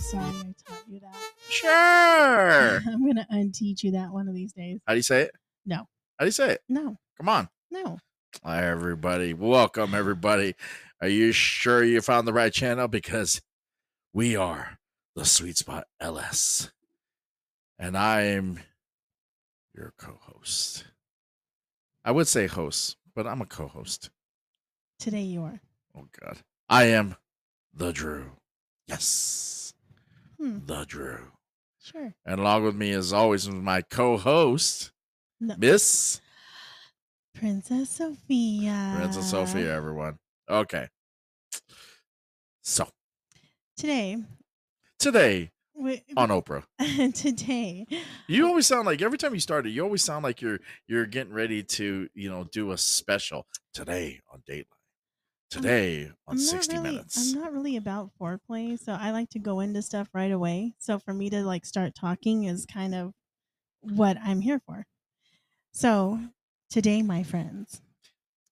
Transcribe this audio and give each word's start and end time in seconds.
sorry 0.00 0.24
I 0.24 0.54
taught 0.66 0.82
you 0.88 1.00
that. 1.00 1.16
Sure. 1.48 2.82
I'm 2.92 3.06
gonna 3.06 3.26
unteach 3.30 3.82
you 3.82 3.92
that 3.92 4.10
one 4.12 4.28
of 4.28 4.34
these 4.34 4.52
days. 4.52 4.80
How 4.86 4.94
do 4.94 4.98
you 4.98 5.02
say 5.02 5.22
it? 5.22 5.32
No. 5.66 5.76
How 6.18 6.24
do 6.24 6.26
you 6.26 6.32
say 6.32 6.50
it? 6.52 6.60
No, 6.68 6.96
Come 7.16 7.28
on. 7.28 7.48
no. 7.70 7.98
Hi, 8.44 8.66
everybody. 8.66 9.34
Welcome, 9.34 9.94
everybody. 9.94 10.54
Are 11.00 11.08
you 11.08 11.32
sure 11.32 11.82
you 11.82 12.00
found 12.00 12.26
the 12.26 12.32
right 12.32 12.52
channel? 12.52 12.88
Because 12.88 13.40
we 14.12 14.36
are 14.36 14.78
the 15.16 15.24
Sweet 15.24 15.56
Spot 15.56 15.84
LS. 16.00 16.70
And 17.78 17.96
I'm 17.96 18.60
your 19.74 19.92
co 19.98 20.18
host. 20.22 20.84
I 22.04 22.12
would 22.12 22.28
say 22.28 22.46
host, 22.46 22.96
but 23.14 23.26
I'm 23.26 23.40
a 23.40 23.46
co 23.46 23.66
host. 23.68 24.10
Today 24.98 25.22
you 25.22 25.42
are. 25.42 25.60
Oh, 25.96 26.06
God. 26.20 26.38
I 26.68 26.84
am 26.84 27.16
the 27.74 27.92
Drew. 27.92 28.32
Yes, 28.86 29.59
Hmm. 30.40 30.58
the 30.64 30.84
Drew. 30.86 31.32
Sure. 31.82 32.14
And 32.24 32.40
along 32.40 32.64
with 32.64 32.74
me, 32.74 32.92
as 32.92 33.12
always, 33.12 33.46
is 33.46 33.54
my 33.54 33.82
co 33.82 34.16
host, 34.16 34.90
No. 35.38 35.54
Miss 35.58 36.20
Princess 37.34 37.90
Sophia. 37.90 38.94
Princess 38.96 39.30
Sophia, 39.30 39.74
everyone. 39.74 40.18
Okay. 40.48 40.88
So, 42.62 42.88
Today, 43.76 44.18
today 44.98 45.50
we, 45.74 46.02
on 46.16 46.28
Oprah. 46.28 46.64
today, 47.14 47.86
You 48.26 48.46
always 48.46 48.66
sound 48.66 48.86
like 48.86 49.00
every 49.02 49.16
time 49.18 49.34
you 49.34 49.40
started, 49.40 49.70
you 49.70 49.82
always 49.82 50.02
sound 50.04 50.22
like 50.22 50.40
you're 50.40 50.60
you're 50.86 51.06
getting 51.06 51.32
ready 51.32 51.62
to, 51.62 52.08
you 52.14 52.30
know, 52.30 52.44
do 52.44 52.72
a 52.72 52.78
special 52.78 53.46
today 53.74 54.20
on 54.32 54.42
Dateline. 54.48 54.64
Today 55.50 56.04
on 56.28 56.34
I'm 56.34 56.38
60 56.38 56.76
really, 56.76 56.90
minutes. 56.90 57.34
I'm 57.34 57.40
not 57.40 57.52
really 57.52 57.76
about 57.76 58.10
foreplay, 58.20 58.78
so 58.78 58.92
I 58.92 59.10
like 59.10 59.30
to 59.30 59.40
go 59.40 59.58
into 59.58 59.82
stuff 59.82 60.08
right 60.14 60.30
away. 60.30 60.74
So 60.78 60.98
for 61.00 61.12
me 61.12 61.28
to 61.30 61.42
like 61.42 61.66
start 61.66 61.94
talking 61.94 62.44
is 62.44 62.64
kind 62.66 62.94
of 62.94 63.12
what 63.80 64.16
I'm 64.24 64.40
here 64.40 64.60
for. 64.64 64.86
So 65.72 66.20
today, 66.70 67.02
my 67.02 67.24
friends. 67.24 67.80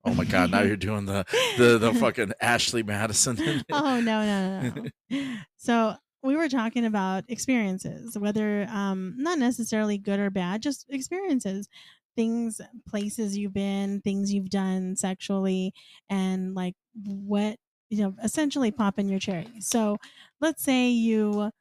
oh 0.05 0.13
my 0.13 0.25
god, 0.25 0.51
now 0.51 0.63
you're 0.63 0.77
doing 0.89 1.07
the 1.07 1.25
the 1.57 1.79
the 1.79 1.95
fucking 1.95 2.33
Ashley 2.41 2.83
Madison. 2.83 3.39
oh 3.71 4.01
no 4.01 4.25
no 4.25 4.61
no 4.61 4.91
no 5.11 5.37
so 5.57 5.95
we 6.25 6.35
were 6.35 6.49
talking 6.49 6.85
about 6.85 7.23
experiences 7.29 8.19
whether 8.19 8.67
um 8.73 9.15
not 9.19 9.39
necessarily 9.39 9.99
good 9.99 10.19
or 10.19 10.31
bad 10.31 10.61
just 10.61 10.85
experiences 10.89 11.69
things 12.19 12.61
places 12.88 13.38
you've 13.38 13.55
been 13.55 14.00
things 14.00 14.34
you've 14.34 14.50
done 14.50 14.97
sexually 14.97 15.72
and 16.11 16.52
like 16.56 16.74
what 17.05 17.55
you 17.91 18.02
know 18.02 18.12
essentially 18.24 18.72
pop 18.72 18.98
in 18.98 19.08
your 19.08 19.20
cherry. 19.20 19.47
So 19.61 19.98
let's 20.41 20.64
say 20.64 20.89
you 20.89 21.52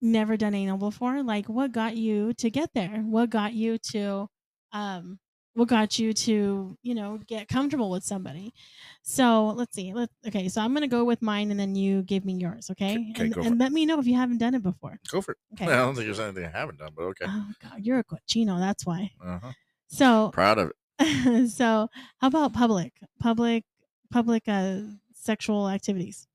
never 0.00 0.36
done 0.36 0.54
anal 0.54 0.78
before 0.78 1.24
like 1.24 1.48
what 1.48 1.72
got 1.72 1.96
you 1.96 2.32
to 2.34 2.50
get 2.50 2.70
there? 2.72 2.98
What 2.98 3.30
got 3.30 3.52
you 3.52 3.76
to 3.90 4.28
um 4.72 5.18
what 5.54 5.68
got 5.68 5.98
you 5.98 6.12
to 6.12 6.76
you 6.82 6.94
know 6.94 7.18
get 7.26 7.48
comfortable 7.48 7.90
with 7.90 8.04
somebody? 8.04 8.54
So 9.02 9.46
let's 9.56 9.74
see 9.74 9.92
let 9.92 10.08
okay 10.26 10.48
so 10.48 10.60
i'm 10.60 10.72
gonna 10.72 10.86
go 10.88 11.04
with 11.04 11.20
mine 11.20 11.50
and 11.50 11.58
then 11.58 11.74
you 11.74 12.02
give 12.02 12.24
me 12.24 12.34
yours 12.34 12.70
okay, 12.70 12.96
Okay, 13.10 13.24
and, 13.24 13.36
and 13.36 13.58
let 13.58 13.72
me 13.72 13.86
know 13.86 13.98
if 13.98 14.06
you 14.06 14.14
haven't 14.14 14.38
done 14.38 14.54
it 14.54 14.62
before. 14.62 14.98
Go 15.10 15.20
for 15.20 15.32
it. 15.32 15.38
okay. 15.54 15.64
I 15.72 15.76
don't 15.76 15.94
think 15.96 16.06
there's 16.06 16.20
anything 16.20 16.44
I 16.46 16.56
haven't 16.56 16.78
done, 16.78 16.92
but 16.96 17.02
okay. 17.06 17.26
oh 17.28 17.46
god 17.60 17.80
you're 17.80 17.98
a 17.98 18.04
cochino 18.04 18.58
that's 18.60 18.86
why. 18.86 19.10
Uh-huh. 19.20 19.52
So 19.94 20.30
Proud 20.32 20.58
of 20.58 20.70
it. 20.70 21.48
so 21.58 21.88
how 22.20 22.26
about 22.28 22.52
public 22.52 22.92
public 23.20 23.64
public 24.10 24.44
uh 24.48 24.76
sexual 25.14 25.68
activities 25.68 26.26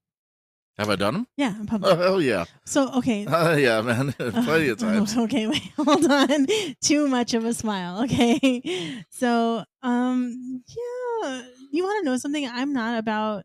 Have 0.77 0.89
I 0.89 0.95
done 0.95 1.13
them? 1.13 1.27
yeah 1.37 1.55
in 1.55 1.61
Oh 1.63 1.65
public 1.67 1.97
hell 1.97 2.21
yeah. 2.21 2.45
so 2.65 2.91
okay 2.99 3.25
Oh 3.27 3.55
yeah, 3.67 3.81
man. 3.81 4.13
Plenty 4.13 4.69
of 4.69 4.77
times. 4.79 5.13
Oh, 5.17 5.23
okay, 5.23 5.47
wait, 5.47 5.71
hold 5.77 6.05
on. 6.09 6.47
Too 6.81 7.07
much 7.07 7.33
of 7.33 7.43
a 7.45 7.53
smile. 7.53 8.03
Okay. 8.03 9.03
So, 9.09 9.63
um, 9.83 10.63
yeah, 10.67 11.41
you 11.71 11.83
want 11.83 12.03
to 12.03 12.05
know 12.09 12.17
something? 12.17 12.47
I'm 12.47 12.71
not 12.73 12.97
about 12.97 13.43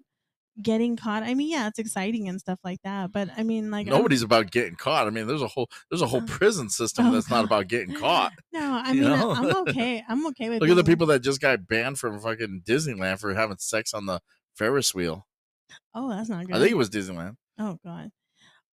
getting 0.62 0.96
caught. 0.96 1.22
I 1.22 1.34
mean, 1.34 1.50
yeah, 1.50 1.66
it's 1.68 1.78
exciting 1.78 2.28
and 2.28 2.40
stuff 2.40 2.58
like 2.64 2.80
that, 2.84 3.10
but 3.12 3.28
I 3.36 3.42
mean, 3.42 3.70
like, 3.70 3.86
I'm- 3.88 3.96
Nobody's 3.96 4.22
about 4.22 4.50
getting 4.50 4.76
caught. 4.76 5.06
I 5.06 5.10
mean, 5.10 5.26
there's 5.26 5.42
a 5.42 5.48
whole 5.48 5.68
there's 5.90 6.02
a 6.02 6.06
whole 6.06 6.22
Oh. 6.22 6.26
prison 6.26 6.70
system 6.70 7.06
Oh, 7.06 7.12
that's 7.12 7.28
not 7.30 7.44
about 7.44 7.68
getting 7.68 7.94
caught. 7.94 8.32
No, 8.52 8.72
I 8.84 8.92
mean, 8.92 9.02
know? 9.02 9.30
I'm 9.32 9.56
okay. 9.68 10.04
I'm 10.08 10.26
okay 10.28 10.48
with 10.50 10.60
Look 10.60 10.70
at 10.70 10.76
the 10.76 10.84
people 10.84 11.06
that 11.08 11.20
just 11.20 11.40
got 11.40 11.66
banned 11.66 11.98
from 11.98 12.20
fucking 12.20 12.62
Disneyland 12.66 13.18
for 13.20 13.34
having 13.34 13.56
sex 13.58 13.92
on 13.92 14.06
the 14.06 14.20
Ferris 14.54 14.94
wheel. 14.94 15.26
Oh, 15.94 16.08
that's 16.10 16.28
not 16.28 16.46
good. 16.46 16.54
I 16.54 16.58
think 16.60 16.70
it 16.70 16.76
was 16.76 16.90
Disneyland. 16.90 17.36
Oh 17.58 17.78
God. 17.84 18.10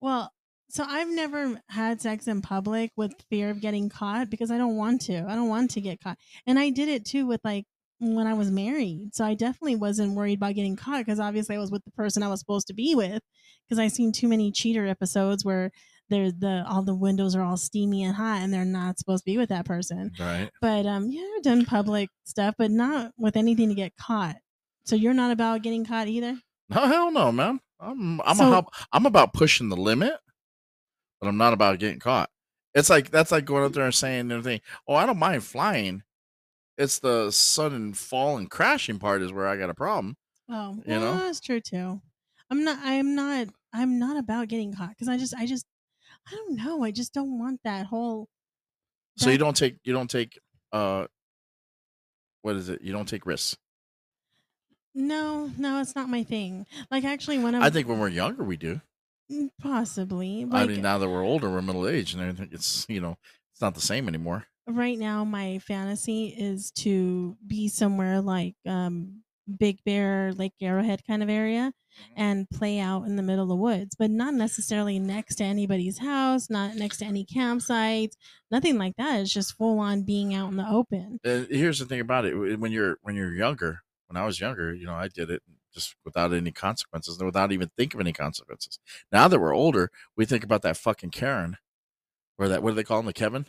Well, 0.00 0.32
so 0.70 0.84
I've 0.86 1.08
never 1.10 1.60
had 1.68 2.00
sex 2.00 2.26
in 2.28 2.42
public 2.42 2.92
with 2.96 3.12
fear 3.28 3.50
of 3.50 3.60
getting 3.60 3.88
caught 3.88 4.30
because 4.30 4.50
I 4.50 4.56
don't 4.58 4.76
want 4.76 5.02
to. 5.02 5.18
I 5.28 5.34
don't 5.34 5.48
want 5.48 5.72
to 5.72 5.80
get 5.80 6.00
caught. 6.00 6.18
And 6.46 6.58
I 6.58 6.70
did 6.70 6.88
it 6.88 7.04
too 7.04 7.26
with 7.26 7.40
like 7.44 7.66
when 8.02 8.26
I 8.26 8.34
was 8.34 8.50
married. 8.50 9.14
So 9.14 9.24
I 9.24 9.34
definitely 9.34 9.76
wasn't 9.76 10.14
worried 10.14 10.38
about 10.38 10.54
getting 10.54 10.76
caught 10.76 11.04
because 11.04 11.20
obviously 11.20 11.54
I 11.56 11.58
was 11.60 11.70
with 11.70 11.84
the 11.84 11.90
person 11.92 12.22
I 12.22 12.28
was 12.28 12.40
supposed 12.40 12.66
to 12.66 12.74
be 12.74 12.94
with 12.94 13.22
because 13.68 13.78
I've 13.78 13.92
seen 13.92 14.12
too 14.12 14.26
many 14.28 14.50
cheater 14.50 14.86
episodes 14.86 15.44
where 15.44 15.70
they're 16.10 16.32
the 16.32 16.64
all 16.68 16.82
the 16.82 16.94
windows 16.94 17.34
are 17.36 17.42
all 17.42 17.56
steamy 17.56 18.02
and 18.02 18.14
hot 18.16 18.42
and 18.42 18.52
they're 18.52 18.64
not 18.64 18.98
supposed 18.98 19.24
to 19.24 19.30
be 19.30 19.38
with 19.38 19.48
that 19.50 19.64
person. 19.64 20.10
Right. 20.18 20.50
But 20.60 20.84
um 20.84 21.10
yeah, 21.10 21.22
I've 21.36 21.42
done 21.44 21.64
public 21.64 22.10
stuff, 22.24 22.54
but 22.58 22.70
not 22.70 23.12
with 23.16 23.36
anything 23.36 23.68
to 23.68 23.74
get 23.74 23.96
caught. 23.96 24.36
So 24.84 24.96
you're 24.96 25.14
not 25.14 25.30
about 25.30 25.62
getting 25.62 25.84
caught 25.86 26.08
either? 26.08 26.36
No, 26.68 26.86
hell 26.86 27.10
no, 27.12 27.30
man. 27.32 27.60
I'm 27.80 28.20
I'm 28.22 28.36
So- 28.36 28.52
a, 28.52 28.64
I'm 28.92 29.06
about 29.06 29.32
pushing 29.32 29.68
the 29.68 29.76
limit, 29.76 30.14
but 31.20 31.28
I'm 31.28 31.36
not 31.38 31.52
about 31.52 31.78
getting 31.78 32.00
caught. 32.00 32.30
It's 32.74 32.90
like 32.90 33.10
that's 33.10 33.30
like 33.30 33.44
going 33.44 33.64
out 33.64 33.72
there 33.74 33.84
and 33.84 33.94
saying 33.94 34.30
everything. 34.32 34.60
Oh, 34.88 34.94
I 34.94 35.06
don't 35.06 35.18
mind 35.18 35.44
flying. 35.44 36.02
It's 36.82 36.98
the 36.98 37.30
sudden 37.30 37.94
fall 37.94 38.36
and 38.36 38.50
crashing 38.50 38.98
part 38.98 39.22
is 39.22 39.32
where 39.32 39.46
I 39.46 39.56
got 39.56 39.70
a 39.70 39.74
problem. 39.74 40.16
Oh, 40.50 40.82
You 40.84 40.98
know? 40.98 41.14
that's 41.14 41.38
true 41.38 41.60
too. 41.60 42.00
I'm 42.50 42.64
not. 42.64 42.78
I'm 42.82 43.14
not. 43.14 43.48
I'm 43.72 44.00
not 44.00 44.16
about 44.16 44.48
getting 44.48 44.74
caught 44.74 44.90
because 44.90 45.08
I 45.08 45.16
just. 45.16 45.32
I 45.34 45.46
just. 45.46 45.64
I 46.26 46.34
don't 46.34 46.56
know. 46.56 46.82
I 46.82 46.90
just 46.90 47.14
don't 47.14 47.38
want 47.38 47.60
that 47.62 47.86
whole. 47.86 48.28
So 49.16 49.30
you 49.30 49.38
don't 49.38 49.56
take 49.56 49.76
you 49.84 49.92
don't 49.92 50.10
take 50.10 50.38
uh 50.72 51.06
what 52.42 52.56
is 52.56 52.68
it? 52.68 52.82
You 52.82 52.92
don't 52.92 53.08
take 53.08 53.26
risks. 53.26 53.56
No, 54.94 55.50
no, 55.56 55.80
it's 55.80 55.94
not 55.94 56.08
my 56.08 56.24
thing. 56.24 56.66
Like 56.90 57.04
actually, 57.04 57.38
when 57.38 57.54
I'm 57.54 57.62
I 57.62 57.70
think 57.70 57.88
when 57.88 57.98
we're 58.00 58.08
younger 58.08 58.42
we 58.42 58.56
do. 58.56 58.80
Mm, 59.30 59.50
possibly. 59.60 60.46
I 60.50 60.66
mean 60.66 60.82
now 60.82 60.98
that 60.98 61.08
we're 61.08 61.24
older, 61.24 61.48
we're 61.48 61.62
middle 61.62 61.86
aged 61.86 62.14
and 62.14 62.22
everything 62.22 62.48
it's 62.52 62.86
you 62.88 63.00
know, 63.00 63.16
it's 63.52 63.60
not 63.60 63.74
the 63.74 63.80
same 63.80 64.08
anymore. 64.08 64.46
Right 64.66 64.98
now, 64.98 65.24
my 65.24 65.58
fantasy 65.58 66.26
is 66.28 66.70
to 66.72 67.36
be 67.46 67.68
somewhere 67.68 68.20
like 68.20 68.54
um 68.66 69.22
Big 69.58 69.82
Bear, 69.84 70.32
Lake 70.32 70.52
Arrowhead 70.60 71.02
kind 71.06 71.22
of 71.22 71.28
area, 71.28 71.72
and 72.16 72.48
play 72.48 72.78
out 72.78 73.04
in 73.04 73.16
the 73.16 73.22
middle 73.22 73.42
of 73.42 73.48
the 73.48 73.56
woods, 73.56 73.96
but 73.98 74.10
not 74.10 74.34
necessarily 74.34 74.98
next 74.98 75.36
to 75.36 75.44
anybody's 75.44 75.98
house, 75.98 76.48
not 76.48 76.76
next 76.76 76.98
to 76.98 77.04
any 77.04 77.26
campsites, 77.26 78.12
nothing 78.50 78.78
like 78.78 78.94
that. 78.96 79.20
It's 79.20 79.32
just 79.32 79.54
full 79.56 79.80
on 79.80 80.04
being 80.04 80.32
out 80.34 80.50
in 80.50 80.56
the 80.56 80.68
open. 80.68 81.18
And 81.24 81.46
here's 81.50 81.80
the 81.80 81.86
thing 81.86 82.00
about 82.00 82.24
it: 82.24 82.58
when 82.58 82.72
you're 82.72 82.98
when 83.02 83.16
you're 83.16 83.34
younger, 83.34 83.80
when 84.08 84.16
I 84.16 84.24
was 84.24 84.40
younger, 84.40 84.72
you 84.74 84.86
know, 84.86 84.94
I 84.94 85.08
did 85.08 85.30
it 85.30 85.42
just 85.74 85.96
without 86.04 86.32
any 86.32 86.52
consequences, 86.52 87.16
and 87.18 87.26
without 87.26 87.50
even 87.52 87.70
thinking 87.76 87.98
of 88.00 88.06
any 88.06 88.12
consequences. 88.12 88.78
Now 89.10 89.26
that 89.28 89.40
we're 89.40 89.54
older, 89.54 89.90
we 90.16 90.24
think 90.24 90.44
about 90.44 90.62
that 90.62 90.76
fucking 90.76 91.10
Karen, 91.10 91.56
or 92.38 92.48
that 92.48 92.62
what 92.62 92.70
do 92.70 92.74
they 92.76 92.84
call 92.84 92.98
them, 92.98 93.06
the 93.06 93.12
Kevin, 93.12 93.46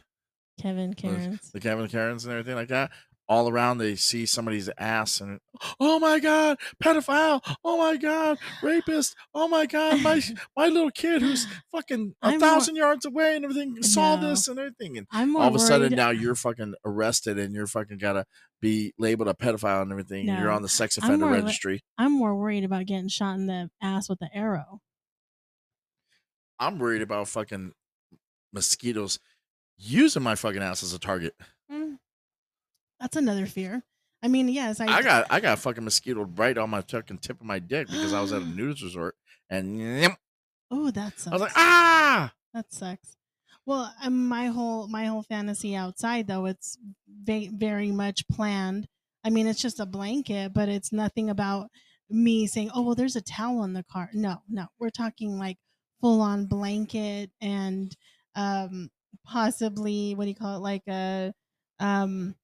Kevin 0.61 0.93
Karens. 0.93 1.51
the 1.51 1.59
Kevin 1.59 1.87
Karens, 1.87 2.25
and 2.25 2.31
everything 2.33 2.55
like 2.55 2.69
that. 2.69 2.91
All 3.29 3.47
around, 3.49 3.77
they 3.77 3.95
see 3.95 4.25
somebody's 4.25 4.69
ass, 4.77 5.21
and 5.21 5.39
oh 5.79 5.97
my 5.97 6.19
god, 6.19 6.57
pedophile! 6.83 7.39
Oh 7.63 7.77
my 7.77 7.95
god, 7.95 8.37
rapist! 8.61 9.15
Oh 9.33 9.47
my 9.47 9.65
god, 9.65 10.01
my 10.01 10.21
my 10.57 10.67
little 10.67 10.91
kid 10.91 11.21
who's 11.21 11.47
fucking 11.71 12.15
a 12.21 12.27
I'm 12.27 12.31
more- 12.33 12.39
thousand 12.49 12.75
yards 12.75 13.05
away 13.05 13.37
and 13.37 13.45
everything 13.45 13.81
saw 13.81 14.17
No. 14.17 14.29
this 14.29 14.49
and 14.49 14.59
everything, 14.59 14.97
and 14.97 15.07
I'm 15.09 15.37
all 15.37 15.47
of 15.47 15.55
a 15.55 15.59
sudden 15.59 15.93
now 15.95 16.09
you're 16.09 16.35
fucking 16.35 16.73
arrested 16.83 17.39
and 17.39 17.55
you're 17.55 17.65
fucking 17.65 17.97
gotta 17.97 18.25
be 18.61 18.93
labeled 18.99 19.29
a 19.29 19.33
pedophile 19.33 19.81
and 19.81 19.91
everything. 19.91 20.29
and 20.29 20.39
You're 20.39 20.51
on 20.51 20.61
the 20.61 20.69
sex 20.69 20.97
I'm 20.97 21.05
offender 21.05 21.25
more 21.27 21.35
li- 21.35 21.41
registry. 21.43 21.81
I'm 21.97 22.11
more 22.11 22.35
worried 22.35 22.65
about 22.65 22.85
getting 22.87 23.07
shot 23.07 23.35
in 23.35 23.47
the 23.47 23.69
ass 23.81 24.09
with 24.09 24.21
an 24.21 24.29
arrow. 24.33 24.81
I'm 26.59 26.77
worried 26.77 27.01
about 27.01 27.27
fucking 27.29 27.71
mosquitoes 28.53 29.19
using 29.83 30.23
my 30.23 30.35
fucking 30.35 30.61
ass 30.61 30.83
as 30.83 30.93
a 30.93 30.99
target. 30.99 31.35
Mm. 31.71 31.97
That's 32.99 33.15
another 33.15 33.45
fear. 33.45 33.83
I 34.21 34.29
mean, 34.29 34.47
yes, 34.47 34.79
I, 34.79 34.85
I 34.85 35.01
got 35.01 35.27
I 35.29 35.39
got 35.41 35.59
fucking 35.59 35.83
mosquito 35.83 36.29
right 36.35 36.57
on 36.57 36.69
my 36.69 36.81
fucking 36.81 37.17
tip 37.17 37.41
of 37.41 37.45
my 37.45 37.59
dick 37.59 37.87
because 37.87 38.13
I 38.13 38.21
was 38.21 38.31
at 38.31 38.41
a 38.41 38.45
news 38.55 38.81
resort 38.81 39.15
and 39.49 39.79
yep, 39.79 40.17
Oh, 40.71 40.89
that 40.91 41.19
sucks. 41.19 41.27
I 41.27 41.31
was 41.31 41.41
like 41.41 41.51
ah. 41.57 42.33
That 42.53 42.71
sucks. 42.71 43.17
Well, 43.65 43.93
um, 44.01 44.27
my 44.27 44.47
whole 44.47 44.87
my 44.87 45.05
whole 45.05 45.23
fantasy 45.23 45.75
outside 45.75 46.27
though 46.27 46.45
it's 46.45 46.77
va- 47.07 47.49
very 47.53 47.91
much 47.91 48.27
planned. 48.29 48.87
I 49.25 49.29
mean, 49.29 49.47
it's 49.47 49.61
just 49.61 49.79
a 49.79 49.85
blanket, 49.85 50.53
but 50.53 50.69
it's 50.69 50.91
nothing 50.93 51.29
about 51.29 51.69
me 52.09 52.45
saying, 52.47 52.71
"Oh, 52.73 52.81
well, 52.83 52.95
there's 52.95 53.15
a 53.15 53.21
towel 53.21 53.63
in 53.63 53.73
the 53.73 53.83
car." 53.83 54.09
No, 54.13 54.37
no, 54.49 54.67
we're 54.79 54.89
talking 54.89 55.37
like 55.37 55.57
full 56.01 56.21
on 56.21 56.45
blanket 56.45 57.29
and 57.41 57.95
um 58.35 58.89
possibly 59.25 60.15
what 60.15 60.23
do 60.25 60.29
you 60.29 60.35
call 60.35 60.55
it 60.57 60.59
like 60.59 60.83
a 60.87 61.33
um 61.79 62.35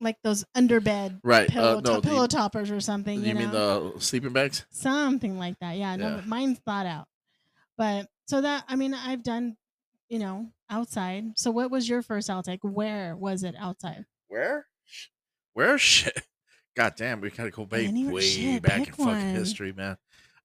like 0.00 0.16
those 0.22 0.44
underbed 0.56 1.18
Right. 1.24 1.48
pillow, 1.48 1.78
uh, 1.78 1.80
no, 1.80 1.96
to- 1.96 2.00
pillow 2.08 2.26
toppers 2.28 2.70
or 2.70 2.80
something. 2.80 3.20
you 3.20 3.28
You, 3.28 3.34
mean 3.34 3.50
know? 3.52 3.92
the 3.94 4.00
sleeping 4.00 4.32
bags? 4.32 4.64
something 4.70 5.38
like 5.38 5.58
that. 5.60 5.76
Yeah, 5.76 5.96
no, 5.96 6.08
Yeah. 6.08 6.14
but 6.16 6.26
mine's 6.26 6.58
thought 6.60 6.86
out. 6.86 7.08
But 7.76 8.08
so 8.26 8.40
that 8.40 8.64
I 8.68 8.76
mean, 8.76 8.94
I've 8.94 9.22
done, 9.24 9.56
you 10.08 10.18
know, 10.20 10.52
outside. 10.70 11.32
So 11.36 11.50
what 11.50 11.70
was 11.70 11.88
your 11.88 12.02
first 12.02 12.30
outside? 12.30 12.60
Where 12.62 13.16
was 13.16 13.42
it 13.42 13.54
outside? 13.58 14.04
Where? 14.28 14.66
Where? 15.54 15.78
Shit. 15.78 16.22
God 16.76 16.94
damn, 16.96 17.20
we 17.20 17.30
gotta 17.30 17.50
go 17.50 17.64
way, 17.64 17.88
way 17.90 18.22
shit, 18.22 18.62
back 18.62 18.78
in 18.78 18.84
pick 18.84 18.94
fucking 18.94 19.06
one. 19.12 19.34
history, 19.34 19.72
man. 19.72 19.96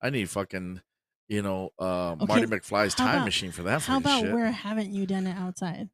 I 0.01 0.09
need 0.09 0.29
fucking, 0.31 0.81
you 1.27 1.41
know, 1.41 1.69
uh, 1.79 2.11
Okay, 2.13 2.25
Marty 2.25 2.45
McFly's 2.45 2.93
how 2.93 3.05
time 3.05 3.15
about- 3.15 3.25
machine 3.25 3.51
for 3.51 3.63
that. 3.63 3.81
How 3.83 3.97
about 3.97 4.21
shit. 4.21 4.33
where 4.33 4.51
haven't 4.51 4.91
you 4.93 5.05
done 5.05 5.27
it 5.27 5.35
outside? 5.37 5.89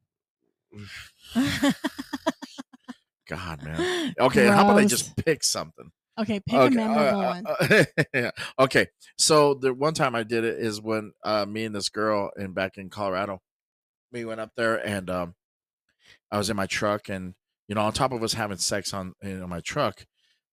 God, 3.28 3.64
man. 3.64 4.14
Okay, 4.20 4.48
how 4.48 4.64
about 4.66 4.80
I 4.80 4.86
just 4.86 5.16
pick 5.24 5.44
something? 5.44 5.92
okay, 6.20 6.40
pick 6.42 6.56
okay, 6.56 6.68
a 6.76 6.78
memorable 6.78 7.22
uh, 7.22 7.42
one. 7.42 7.46
uh, 7.48 7.84
yeah. 8.14 8.31
okay, 8.60 8.88
so 9.18 9.54
the 9.54 9.74
one 9.74 9.94
time 9.94 10.16
I 10.16 10.24
did 10.24 10.44
it 10.44 10.60
is 10.60 10.81
when 10.81 11.14
uh, 11.24 11.46
me 11.46 11.64
and 11.66 11.74
this 11.76 11.88
girl 11.90 12.31
in 12.38 12.52
back 12.54 12.78
in 12.78 12.90
Colorado, 12.90 13.40
we 14.12 14.26
went 14.26 14.42
up 14.42 14.52
there 14.58 14.76
and 14.86 15.10
um, 15.10 15.36
I 16.31 16.38
was 16.38 16.50
in 16.50 16.58
my 16.58 16.66
truck 16.66 17.08
and 17.08 17.36
you 17.68 17.76
know 17.76 17.81
on 17.81 17.94
top 17.94 18.12
of 18.12 18.22
us 18.24 18.34
having 18.34 18.58
sex 18.58 18.94
on 18.94 19.14
you 19.24 19.38
know 19.38 19.48
my 19.48 19.62
truck, 19.62 20.06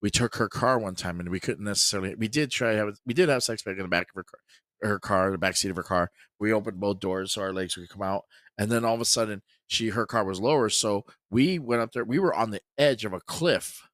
we 0.03 0.11
took 0.11 0.37
her 0.37 0.49
car 0.49 0.79
one 0.79 0.95
time 0.95 1.19
and 1.19 1.31
we 1.31 1.41
couldn't 1.41 1.65
necessarily 1.65 2.15
we 2.15 2.29
did 2.29 2.51
try 2.51 2.75
have 2.75 2.95
we 3.07 3.15
did 3.15 3.29
have 3.29 3.43
sex 3.43 3.63
back 3.63 3.77
in 3.77 3.83
the 3.83 3.89
back 3.89 4.09
of 4.11 4.15
her 4.17 4.25
car, 4.25 4.41
her 4.83 4.99
car 4.99 5.31
the 5.31 5.39
back 5.39 5.57
seat 5.57 5.71
of 5.71 5.77
her 5.77 5.83
car. 5.83 6.11
We 6.39 6.53
opened 6.53 6.81
both 6.81 7.01
doors 7.01 7.33
so 7.33 7.43
our 7.43 7.53
legs 7.53 7.75
could 7.75 7.89
come 7.89 8.03
out 8.03 8.25
and 8.59 8.71
then 8.71 8.85
all 8.85 8.95
of 8.95 9.01
a 9.01 9.07
sudden 9.07 9.43
she 9.67 9.89
her 9.89 10.07
car 10.07 10.25
was 10.25 10.41
lower 10.41 10.69
so 10.69 11.05
we 11.31 11.59
went 11.59 11.83
up 11.83 11.93
there 11.93 12.05
we 12.05 12.19
were 12.19 12.35
on 12.35 12.51
the 12.51 12.61
edge 12.79 13.05
of 13.05 13.13
a 13.13 13.21
cliff 13.21 13.89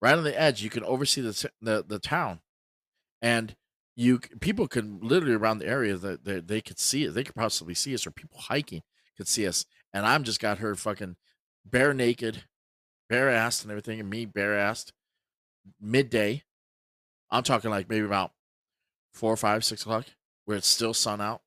right 0.00 0.16
on 0.16 0.24
the 0.24 0.40
edge 0.40 0.62
you 0.62 0.70
can 0.70 0.84
oversee 0.84 1.20
the 1.20 1.50
the, 1.60 1.84
the 1.86 1.98
town 1.98 2.40
and 3.22 3.56
you 3.96 4.18
people 4.40 4.66
could 4.66 5.02
literally 5.02 5.34
around 5.34 5.58
the 5.58 5.66
area 5.66 5.96
that 5.96 6.24
they, 6.24 6.40
they 6.40 6.60
could 6.60 6.78
see 6.78 7.04
it 7.04 7.14
they 7.14 7.24
could 7.24 7.34
possibly 7.34 7.74
see 7.74 7.94
us 7.94 8.06
or 8.06 8.10
people 8.10 8.38
hiking 8.38 8.82
could 9.16 9.28
see 9.28 9.46
us 9.46 9.64
and 9.92 10.06
i'm 10.06 10.24
just 10.24 10.40
got 10.40 10.58
her 10.58 10.74
fucking 10.74 11.16
bare 11.64 11.94
naked 11.94 12.44
bare 13.08 13.28
assed 13.28 13.62
and 13.62 13.70
everything 13.70 14.00
and 14.00 14.10
me 14.10 14.24
bare 14.24 14.54
assed 14.54 14.92
midday 15.80 16.42
i'm 17.30 17.42
talking 17.42 17.70
like 17.70 17.88
maybe 17.88 18.04
about 18.04 18.32
four 19.14 19.36
five 19.36 19.64
six 19.64 19.82
o'clock 19.82 20.06
where 20.44 20.56
it's 20.56 20.66
still 20.68 20.92
sun 20.94 21.20
out 21.20 21.40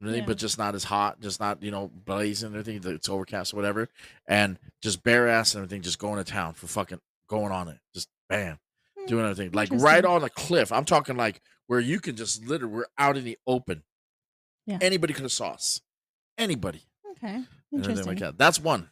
everything, 0.00 0.22
Yeah. 0.22 0.26
but 0.26 0.38
just 0.38 0.58
not 0.58 0.74
as 0.74 0.84
hot 0.84 1.20
just 1.20 1.40
not 1.40 1.62
you 1.62 1.70
know 1.70 1.88
blazing 1.88 2.48
and 2.48 2.56
everything 2.56 2.94
it's 2.94 3.08
overcast 3.08 3.52
or 3.52 3.56
whatever 3.56 3.88
and 4.26 4.58
just 4.82 5.02
bare 5.02 5.28
ass 5.28 5.54
and 5.54 5.62
everything 5.64 5.82
just 5.82 5.98
going 5.98 6.22
to 6.22 6.30
town 6.30 6.54
for 6.54 6.66
fucking 6.66 7.00
going 7.28 7.52
on 7.52 7.68
it 7.68 7.78
just 7.94 8.08
bam 8.28 8.58
Hmm, 8.98 9.06
doing 9.06 9.24
everything 9.24 9.52
like 9.52 9.68
right 9.72 10.04
on 10.04 10.22
a 10.24 10.30
cliff 10.30 10.72
i'm 10.72 10.84
talking 10.84 11.16
like 11.16 11.40
where 11.66 11.80
you 11.80 11.98
can 12.00 12.16
just 12.16 12.44
literally 12.44 12.74
we're 12.74 12.86
out 12.98 13.16
in 13.16 13.24
the 13.24 13.38
open 13.46 13.82
Yeah. 14.66 14.78
anybody 14.80 15.12
could 15.14 15.22
have 15.24 15.32
saw 15.32 15.50
us 15.52 15.80
anybody 16.38 16.82
Okay, 17.12 17.42
interesting. 17.72 18.06
like 18.06 18.18
that 18.18 18.36
that's 18.36 18.58
one. 18.60 18.90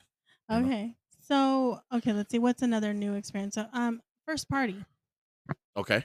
Okay, 0.51 0.95
so 1.21 1.81
okay, 1.93 2.13
let's 2.13 2.31
see. 2.31 2.39
What's 2.39 2.63
another 2.63 2.95
new 2.95 3.15
experience? 3.15 3.55
So, 3.57 3.67
um, 3.73 4.01
first 4.27 4.49
party. 4.49 4.85
okay 5.77 6.05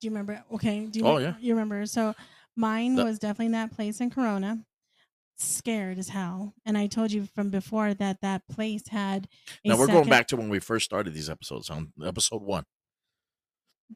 Do 0.00 0.06
you 0.06 0.10
remember? 0.10 0.42
Okay. 0.54 0.86
Do 0.86 0.98
you? 1.00 1.06
Oh, 1.06 1.16
me- 1.16 1.24
yeah. 1.24 1.34
You 1.40 1.54
remember? 1.54 1.86
So, 1.86 2.14
mine 2.56 2.94
The- 2.94 3.04
was 3.04 3.18
definitely 3.18 3.52
that 3.52 3.72
place 3.72 4.00
in 4.00 4.10
Corona. 4.10 4.64
Scared 5.40 5.98
as 5.98 6.08
hell, 6.08 6.52
and 6.66 6.76
I 6.76 6.88
told 6.88 7.12
you 7.12 7.26
from 7.32 7.50
before 7.50 7.94
that 7.94 8.20
that 8.22 8.42
place 8.48 8.88
had. 8.88 9.28
A 9.64 9.68
now 9.68 9.78
we're 9.78 9.86
going 9.86 10.08
back 10.08 10.26
to 10.28 10.36
when 10.36 10.48
we 10.48 10.58
first 10.58 10.84
started 10.84 11.14
these 11.14 11.30
episodes 11.30 11.70
on 11.70 11.92
episode 12.04 12.42
one 12.42 12.64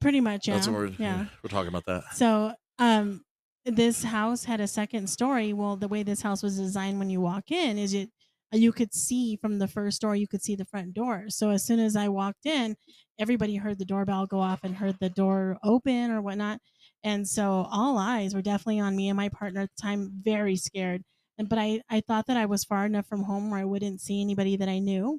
Pretty 0.00 0.20
much, 0.20 0.46
yeah. 0.46 0.54
that's 0.54 0.68
when 0.68 0.76
we're 0.76 0.86
yeah. 0.98 1.26
we're 1.42 1.50
talking 1.50 1.66
about 1.66 1.84
that 1.86 2.04
So, 2.14 2.54
um, 2.78 3.24
this 3.64 4.04
house 4.04 4.44
had 4.44 4.60
a 4.60 4.68
second 4.68 5.08
story. 5.08 5.52
Well, 5.52 5.74
the 5.74 5.88
way 5.88 6.04
this 6.04 6.22
house 6.22 6.44
was 6.44 6.56
designed 6.56 7.00
when 7.00 7.10
you 7.10 7.20
walk 7.20 7.50
in 7.50 7.76
is 7.76 7.92
it 7.92 8.10
you 8.52 8.72
could 8.72 8.94
see 8.94 9.36
from 9.36 9.58
the 9.58 9.68
first 9.68 10.00
door, 10.00 10.14
you 10.14 10.28
could 10.28 10.42
see 10.42 10.56
the 10.56 10.64
front 10.64 10.94
door. 10.94 11.26
So 11.28 11.50
as 11.50 11.64
soon 11.64 11.80
as 11.80 11.96
I 11.96 12.08
walked 12.08 12.46
in, 12.46 12.76
everybody 13.18 13.56
heard 13.56 13.78
the 13.78 13.84
doorbell 13.84 14.26
go 14.26 14.40
off 14.40 14.60
and 14.62 14.76
heard 14.76 14.96
the 15.00 15.10
door 15.10 15.58
open 15.64 16.10
or 16.10 16.20
whatnot. 16.20 16.60
And 17.04 17.26
so 17.26 17.66
all 17.70 17.98
eyes 17.98 18.34
were 18.34 18.42
definitely 18.42 18.80
on 18.80 18.96
me 18.96 19.08
and 19.08 19.16
my 19.16 19.28
partner 19.28 19.62
at 19.62 19.70
the 19.76 19.82
time, 19.82 20.10
very 20.22 20.56
scared. 20.56 21.02
And 21.38 21.48
but 21.48 21.58
I 21.58 21.80
I 21.88 22.00
thought 22.00 22.26
that 22.26 22.36
I 22.36 22.46
was 22.46 22.64
far 22.64 22.86
enough 22.86 23.06
from 23.06 23.24
home 23.24 23.50
where 23.50 23.60
I 23.60 23.64
wouldn't 23.64 24.00
see 24.00 24.20
anybody 24.20 24.56
that 24.56 24.68
I 24.68 24.78
knew. 24.78 25.18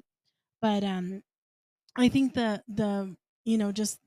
But 0.62 0.84
um, 0.84 1.22
I 1.96 2.08
think 2.08 2.34
the 2.34 2.62
the 2.68 3.16
you 3.44 3.58
know 3.58 3.72
just 3.72 3.98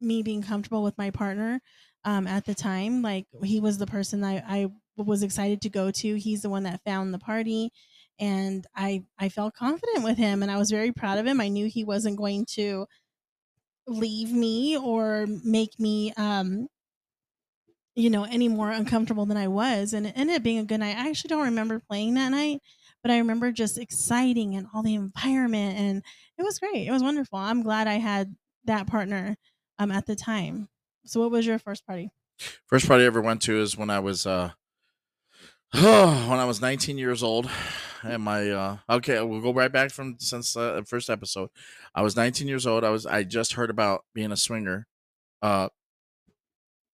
me 0.00 0.22
being 0.22 0.42
comfortable 0.42 0.82
with 0.82 0.98
my 0.98 1.10
partner 1.10 1.60
um, 2.04 2.26
at 2.26 2.44
the 2.44 2.54
time. 2.54 3.02
Like 3.02 3.26
he 3.42 3.60
was 3.60 3.78
the 3.78 3.86
person 3.86 4.24
I, 4.24 4.42
I 4.46 4.68
was 4.96 5.22
excited 5.22 5.60
to 5.62 5.70
go 5.70 5.90
to. 5.90 6.14
He's 6.16 6.42
the 6.42 6.50
one 6.50 6.64
that 6.64 6.82
found 6.84 7.12
the 7.14 7.18
party, 7.18 7.70
and 8.20 8.66
I 8.76 9.04
I 9.18 9.28
felt 9.30 9.54
confident 9.54 10.04
with 10.04 10.18
him, 10.18 10.42
and 10.42 10.50
I 10.52 10.58
was 10.58 10.70
very 10.70 10.92
proud 10.92 11.18
of 11.18 11.26
him. 11.26 11.40
I 11.40 11.48
knew 11.48 11.66
he 11.66 11.84
wasn't 11.84 12.18
going 12.18 12.46
to 12.52 12.86
leave 13.86 14.32
me 14.32 14.76
or 14.76 15.26
make 15.44 15.78
me 15.78 16.12
um 16.16 16.68
you 17.94 18.10
know 18.10 18.24
any 18.24 18.48
more 18.48 18.70
uncomfortable 18.70 19.26
than 19.26 19.36
I 19.36 19.48
was, 19.48 19.92
and 19.92 20.06
it 20.06 20.14
ended 20.16 20.36
up 20.36 20.42
being 20.42 20.58
a 20.58 20.64
good 20.64 20.78
night. 20.80 20.96
I 20.96 21.08
actually 21.08 21.28
don't 21.28 21.44
remember 21.44 21.80
playing 21.80 22.14
that 22.14 22.30
night. 22.30 22.60
But 23.02 23.10
I 23.10 23.18
remember 23.18 23.50
just 23.50 23.78
exciting 23.78 24.54
and 24.56 24.66
all 24.74 24.82
the 24.82 24.94
environment, 24.94 25.78
and 25.78 26.04
it 26.36 26.42
was 26.42 26.58
great. 26.58 26.86
It 26.86 26.90
was 26.90 27.02
wonderful. 27.02 27.38
I'm 27.38 27.62
glad 27.62 27.88
I 27.88 27.94
had 27.94 28.36
that 28.64 28.86
partner 28.86 29.36
um, 29.78 29.90
at 29.90 30.04
the 30.04 30.14
time. 30.14 30.68
So, 31.06 31.20
what 31.20 31.30
was 31.30 31.46
your 31.46 31.58
first 31.58 31.86
party? 31.86 32.10
First 32.66 32.86
party 32.88 33.04
I 33.04 33.06
ever 33.06 33.20
went 33.20 33.42
to 33.42 33.60
is 33.60 33.76
when 33.76 33.90
I 33.90 34.00
was 34.00 34.26
uh 34.26 34.52
when 35.72 35.84
I 36.38 36.44
was 36.44 36.60
19 36.60 36.98
years 36.98 37.22
old 37.22 37.50
and 38.02 38.22
my 38.22 38.50
uh 38.50 38.76
okay, 38.88 39.20
we'll 39.22 39.40
go 39.40 39.52
right 39.52 39.72
back 39.72 39.90
from 39.90 40.16
since 40.18 40.56
uh, 40.56 40.74
the 40.74 40.84
first 40.84 41.10
episode. 41.10 41.50
I 41.94 42.02
was 42.02 42.16
19 42.16 42.48
years 42.48 42.66
old. 42.66 42.84
I 42.84 42.90
was 42.90 43.06
I 43.06 43.24
just 43.24 43.54
heard 43.54 43.70
about 43.70 44.04
being 44.14 44.32
a 44.32 44.36
swinger 44.36 44.86
uh 45.42 45.68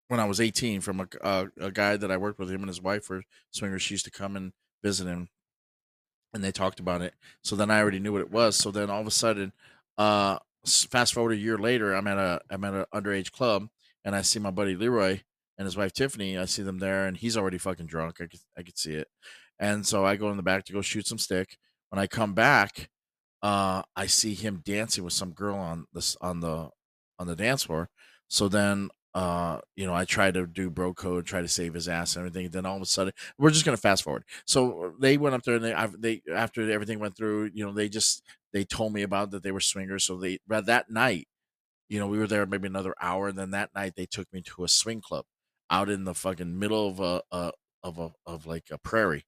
when 0.08 0.20
I 0.20 0.26
was 0.26 0.42
18 0.42 0.82
from 0.82 1.00
a 1.00 1.08
uh, 1.22 1.46
a 1.60 1.72
guy 1.72 1.98
that 1.98 2.12
I 2.12 2.18
worked 2.18 2.40
with 2.40 2.50
him 2.50 2.62
and 2.62 2.70
his 2.70 2.82
wife 2.82 3.10
were 3.10 3.24
swingers. 3.52 3.82
She 3.82 3.94
used 3.94 4.06
to 4.06 4.12
come 4.12 4.36
and 4.36 4.54
visit 4.84 5.08
him 5.08 5.30
and 6.34 6.44
they 6.44 6.52
talked 6.52 6.80
about 6.80 7.02
it. 7.02 7.14
So 7.44 7.56
then 7.56 7.72
I 7.72 7.80
already 7.80 8.00
knew 8.00 8.12
what 8.12 8.22
it 8.22 8.32
was. 8.32 8.56
So 8.56 8.72
then 8.72 8.90
all 8.90 9.02
of 9.02 9.08
a 9.08 9.12
sudden 9.12 9.54
uh 9.98 10.40
fast 10.66 11.14
forward 11.14 11.34
a 11.34 11.38
year 11.38 11.58
later, 11.58 11.94
I'm 11.94 12.08
at 12.08 12.18
a 12.18 12.42
I'm 12.50 12.64
at 12.64 12.74
an 12.74 12.86
underage 12.94 13.32
club 13.32 13.70
and 14.06 14.16
I 14.16 14.22
see 14.22 14.40
my 14.40 14.52
buddy 14.52 14.76
Leroy 14.76 15.22
and 15.58 15.66
his 15.66 15.78
wife 15.78 15.94
Tiffany. 15.94 16.38
I 16.38 16.46
see 16.46 16.64
them 16.64 16.80
there, 16.80 17.06
and 17.06 17.18
he's 17.18 17.38
already 17.38 17.58
fucking 17.58 17.86
drunk. 17.86 18.16
I 18.22 18.28
could 18.28 18.40
I 18.58 18.64
could 18.64 18.78
see 18.78 18.94
it, 18.94 19.08
and 19.64 19.88
so 19.88 20.06
I 20.06 20.18
go 20.18 20.32
in 20.32 20.38
the 20.38 20.44
back 20.44 20.66
to 20.66 20.74
go 20.74 20.82
shoot 20.82 21.08
some 21.08 21.20
stick. 21.20 21.58
When 21.90 22.00
I 22.00 22.08
come 22.08 22.34
back, 22.34 22.90
uh, 23.42 23.84
I 23.96 24.08
see 24.08 24.34
him 24.36 24.62
dancing 24.66 25.04
with 25.04 25.14
some 25.14 25.32
girl 25.34 25.58
on 25.58 25.86
this 25.94 26.18
on 26.22 26.40
the 26.42 26.70
on 27.20 27.28
the 27.28 27.36
dance 27.36 27.64
floor. 27.64 27.90
So 28.30 28.48
then, 28.50 28.90
uh, 29.14 29.60
you 29.76 29.86
know, 29.86 29.94
I 29.94 30.06
try 30.06 30.32
to 30.32 30.48
do 30.48 30.70
bro 30.72 30.94
code, 30.94 31.26
try 31.26 31.42
to 31.42 31.48
save 31.48 31.74
his 31.76 31.88
ass 31.90 32.16
and 32.16 32.26
everything. 32.28 32.50
Then 32.52 32.66
all 32.66 32.78
of 32.78 32.82
a 32.82 32.86
sudden, 32.86 33.14
we're 33.38 33.52
just 33.52 33.66
gonna 33.66 33.78
fast 33.78 34.04
forward. 34.04 34.26
So 34.46 34.96
they 35.00 35.18
went 35.18 35.36
up 35.36 35.44
there, 35.44 35.56
and 35.58 35.66
they 35.66 36.22
they 36.24 36.34
after 36.34 36.70
everything 36.72 37.00
went 37.00 37.16
through, 37.18 37.52
you 37.54 37.66
know, 37.66 37.74
they 37.74 37.90
just 37.90 38.24
they 38.54 38.66
told 38.66 38.94
me 38.94 39.04
about 39.04 39.32
that 39.32 39.44
they 39.44 39.52
were 39.52 39.62
swingers. 39.62 40.06
So 40.06 40.18
they 40.18 40.40
that 40.50 40.90
night 40.92 41.28
you 41.90 42.00
know, 42.00 42.08
we 42.08 42.18
were 42.18 42.28
there 42.28 42.46
maybe 42.46 42.68
another 42.68 42.96
hour, 43.02 43.28
and 43.30 43.38
then 43.38 43.52
that 43.52 43.70
night 43.76 43.94
they 43.96 44.06
took 44.06 44.32
me 44.34 44.42
to 44.42 44.64
a 44.64 44.68
swing 44.68 45.02
club 45.02 45.26
out 45.70 45.90
in 45.90 46.06
the 46.06 46.14
fucking 46.16 46.58
middle 46.60 46.88
of 46.88 47.00
a, 47.00 47.22
a 47.32 47.52
of 47.84 48.00
a 48.00 48.12
of 48.26 48.46
like 48.48 48.66
a 48.72 48.78
prairie. 48.78 49.26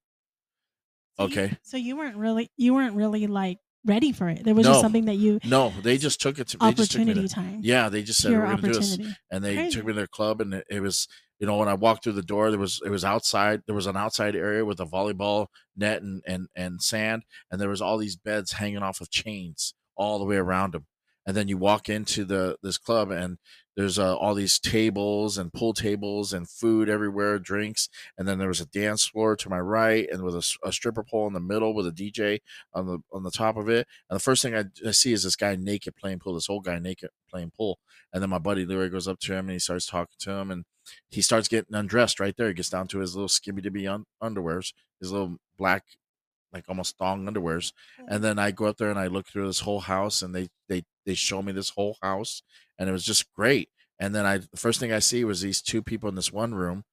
So 1.18 1.24
you- 1.26 1.32
Okay. 1.32 1.58
so 1.64 1.78
you 1.78 1.96
weren't 1.98 2.18
really 2.18 2.52
you 2.58 2.74
weren't 2.74 2.96
really 2.96 3.28
like 3.28 3.60
ready 3.86 4.12
for 4.12 4.28
it. 4.30 4.44
There 4.44 4.56
was 4.56 4.66
just 4.66 4.82
something 4.82 5.06
that 5.06 5.16
you 5.16 5.40
No, 5.46 5.72
they 5.84 5.98
just 5.98 6.20
took 6.20 6.40
it 6.40 6.48
to 6.50 6.58
they 6.58 6.74
just 6.74 6.92
took 6.92 7.00
me 7.02 7.12
opportunity 7.12 7.28
to, 7.28 7.34
time. 7.34 7.60
Yeah, 7.64 7.90
they 7.90 8.02
just 8.04 8.22
said 8.22 8.30
Pure 8.30 8.42
we're 8.42 8.46
gonna 8.48 8.62
do 8.64 8.68
this, 8.74 8.94
opportunity. 8.94 9.18
and 9.32 9.44
they 9.44 9.56
Crazy. 9.56 9.76
took 9.78 9.86
me 9.86 9.94
to 9.94 9.98
their 9.98 10.08
club, 10.08 10.42
and 10.42 10.54
it, 10.56 10.66
it 10.70 10.80
was 10.82 11.08
you 11.40 11.46
know 11.48 11.58
when 11.58 11.68
I 11.68 11.74
walked 11.76 12.04
through 12.04 12.14
the 12.14 12.22
door, 12.24 12.50
there 12.50 12.60
was 12.60 12.82
it 12.86 12.90
was 12.90 13.06
outside. 13.06 13.62
There 13.68 13.76
was 13.76 13.86
an 13.88 13.96
outside 13.98 14.36
area 14.36 14.66
with 14.66 14.80
a 14.80 14.86
volleyball 14.86 15.48
net 15.76 16.02
and 16.02 16.22
and 16.26 16.48
and 16.56 16.82
sand, 16.82 17.24
and 17.52 17.62
there 17.62 17.70
was 17.70 17.82
all 17.82 17.98
these 17.98 18.16
beds 18.16 18.54
hanging 18.54 18.84
off 18.84 19.02
of 19.02 19.10
chains 19.12 19.74
all 19.96 20.18
the 20.20 20.26
way 20.26 20.38
around 20.38 20.74
them. 20.74 20.86
And 21.28 21.36
then 21.38 21.48
you 21.48 21.58
walk 21.58 21.88
into 21.90 22.26
the 22.26 22.58
this 22.64 22.78
club, 22.78 23.12
and 23.12 23.38
there's 23.76 24.00
uh, 24.00 24.16
all 24.16 24.34
these 24.34 24.60
tables 24.60 25.38
and 25.38 25.52
pool 25.52 25.74
tables 25.74 26.34
and 26.34 26.50
food 26.50 26.90
everywhere, 26.90 27.40
drinks, 27.40 27.90
and 28.18 28.28
then 28.28 28.40
there 28.40 28.48
was 28.48 28.62
a 28.62 28.66
dance 28.66 29.06
floor 29.06 29.36
to 29.36 29.50
my 29.50 29.60
right, 29.60 30.08
and 30.10 30.24
with 30.24 30.36
a 30.36 30.72
stripper 30.72 31.04
pole 31.04 31.28
in 31.28 31.34
the 31.34 31.40
middle 31.40 31.74
with 31.74 31.88
a 31.88 31.92
DJ 31.92 32.40
on 32.74 32.88
the 32.88 33.00
on 33.12 33.24
the 33.24 33.32
top 33.32 33.58
of 33.58 33.70
it. 33.70 33.88
And 34.10 34.16
the 34.16 34.24
first 34.24 34.42
thing 34.42 34.56
I, 34.56 34.66
I 34.88 34.92
see 34.92 35.14
is 35.14 35.24
this 35.24 35.36
guy 35.36 35.56
naked 35.56 35.96
playing 35.96 36.20
pool. 36.20 36.36
This 36.36 36.50
old 36.50 36.66
guy 36.66 36.80
naked 36.80 37.10
playing 37.30 37.52
pool. 37.56 37.80
And 38.14 38.22
then 38.22 38.30
my 38.30 38.40
buddy 38.40 38.66
Leroy 38.66 38.90
goes 38.90 39.08
up 39.08 39.20
to 39.20 39.34
him 39.34 39.48
and 39.48 39.52
he 39.52 39.60
starts 39.60 39.86
talking 39.86 40.16
to 40.20 40.32
him. 40.32 40.52
And 40.52 40.66
he 41.10 41.22
starts 41.22 41.48
getting 41.48 41.76
undressed 41.76 42.20
right 42.20 42.36
there. 42.38 42.48
He 42.48 42.54
gets 42.54 42.70
down 42.70 42.88
to 42.90 43.00
his 43.00 43.16
little 43.16 43.28
skimmy 43.28 43.62
dibby 43.62 43.92
un- 43.92 44.06
underwears, 44.24 44.74
his 45.00 45.12
little 45.12 45.38
black, 45.58 45.84
like 46.56 46.66
almost 46.70 46.98
thong 46.98 47.28
underwears. 47.28 47.74
And 48.08 48.24
then 48.24 48.40
I 48.40 48.52
go 48.52 48.66
up 48.66 48.78
there 48.78 48.90
and 48.90 48.98
I 48.98 49.08
look 49.08 49.28
through 49.28 49.48
this 49.48 49.60
whole 49.60 49.82
house, 49.82 50.22
and 50.22 50.34
they 50.34 50.48
they 50.70 50.84
they 51.06 51.14
show 51.14 51.42
me 51.42 51.52
this 51.52 51.70
whole 51.72 51.98
house, 52.02 52.42
and 52.80 52.90
it 52.90 52.92
was 52.94 53.06
just 53.06 53.32
great. 53.34 53.70
And 54.00 54.16
then 54.16 54.26
I 54.26 54.38
the 54.40 54.58
first 54.58 54.80
thing 54.80 54.92
I 54.92 55.00
see 55.00 55.24
was 55.24 55.42
these 55.42 55.62
two 55.62 55.84
people 55.84 56.10
in 56.10 56.16
this 56.16 56.34
one 56.34 56.56
room, 56.56 56.84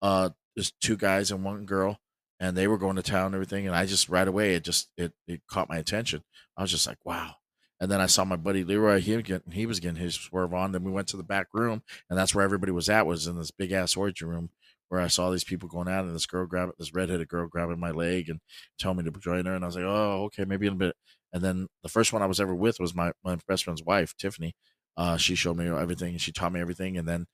uh, 0.00 0.30
there's 0.56 0.72
two 0.80 0.96
guys 0.96 1.30
and 1.30 1.44
one 1.44 1.64
girl, 1.66 1.98
and 2.40 2.56
they 2.56 2.66
were 2.66 2.78
going 2.78 2.96
to 2.96 3.02
town 3.02 3.26
and 3.26 3.34
everything. 3.34 3.66
And 3.66 3.76
I 3.76 3.86
just 3.86 4.08
right 4.08 4.26
away 4.26 4.54
it 4.54 4.64
just 4.64 4.90
it 4.96 5.12
it 5.28 5.42
caught 5.46 5.68
my 5.68 5.76
attention. 5.76 6.24
I 6.56 6.62
was 6.62 6.70
just 6.70 6.86
like, 6.86 6.98
wow. 7.04 7.36
And 7.80 7.90
then 7.90 8.00
I 8.00 8.06
saw 8.06 8.24
my 8.24 8.36
buddy 8.36 8.62
Leroy. 8.62 9.00
He 9.00 9.20
getting 9.22 9.52
he 9.52 9.66
was 9.66 9.80
getting 9.80 10.00
his 10.00 10.14
swerve 10.14 10.54
on. 10.54 10.72
Then 10.72 10.84
we 10.84 10.92
went 10.92 11.08
to 11.08 11.16
the 11.16 11.22
back 11.22 11.48
room, 11.52 11.82
and 12.08 12.18
that's 12.18 12.34
where 12.34 12.44
everybody 12.44 12.72
was 12.72 12.88
at. 12.88 13.06
Was 13.06 13.26
in 13.26 13.36
this 13.36 13.50
big 13.50 13.72
ass 13.72 13.96
orgy 13.96 14.24
room 14.24 14.50
where 14.92 15.00
I 15.00 15.06
saw 15.06 15.30
these 15.30 15.42
people 15.42 15.70
going 15.70 15.88
out, 15.88 16.04
and 16.04 16.14
this 16.14 16.26
girl 16.26 16.44
grab 16.44 16.68
this 16.78 16.92
redheaded 16.92 17.26
girl 17.26 17.46
grabbing 17.48 17.80
my 17.80 17.92
leg 17.92 18.28
and 18.28 18.40
telling 18.78 18.98
me 18.98 19.04
to 19.04 19.20
join 19.20 19.46
her. 19.46 19.54
And 19.54 19.64
I 19.64 19.66
was 19.66 19.74
like, 19.74 19.86
oh, 19.86 20.24
okay, 20.24 20.44
maybe 20.44 20.66
in 20.66 20.74
a 20.74 20.76
bit. 20.76 20.96
And 21.32 21.42
then 21.42 21.68
the 21.82 21.88
first 21.88 22.12
one 22.12 22.20
I 22.20 22.26
was 22.26 22.38
ever 22.38 22.54
with 22.54 22.78
was 22.78 22.94
my 22.94 23.12
my 23.24 23.38
best 23.48 23.64
friend's 23.64 23.82
wife, 23.82 24.14
Tiffany. 24.18 24.52
Uh, 24.94 25.16
she 25.16 25.34
showed 25.34 25.56
me 25.56 25.66
everything, 25.66 26.10
and 26.10 26.20
she 26.20 26.30
taught 26.30 26.52
me 26.52 26.60
everything. 26.60 26.98
And 26.98 27.08
then 27.08 27.24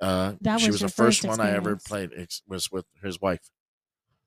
uh, 0.00 0.32
That 0.40 0.58
she 0.58 0.66
was 0.66 0.82
was 0.82 0.90
the 0.90 0.96
first, 0.96 1.20
first 1.22 1.38
one 1.38 1.38
I 1.46 1.52
ever 1.52 1.76
played. 1.76 2.10
Ex- 2.16 2.42
was 2.48 2.72
with 2.72 2.86
his 3.00 3.20
wife. 3.20 3.48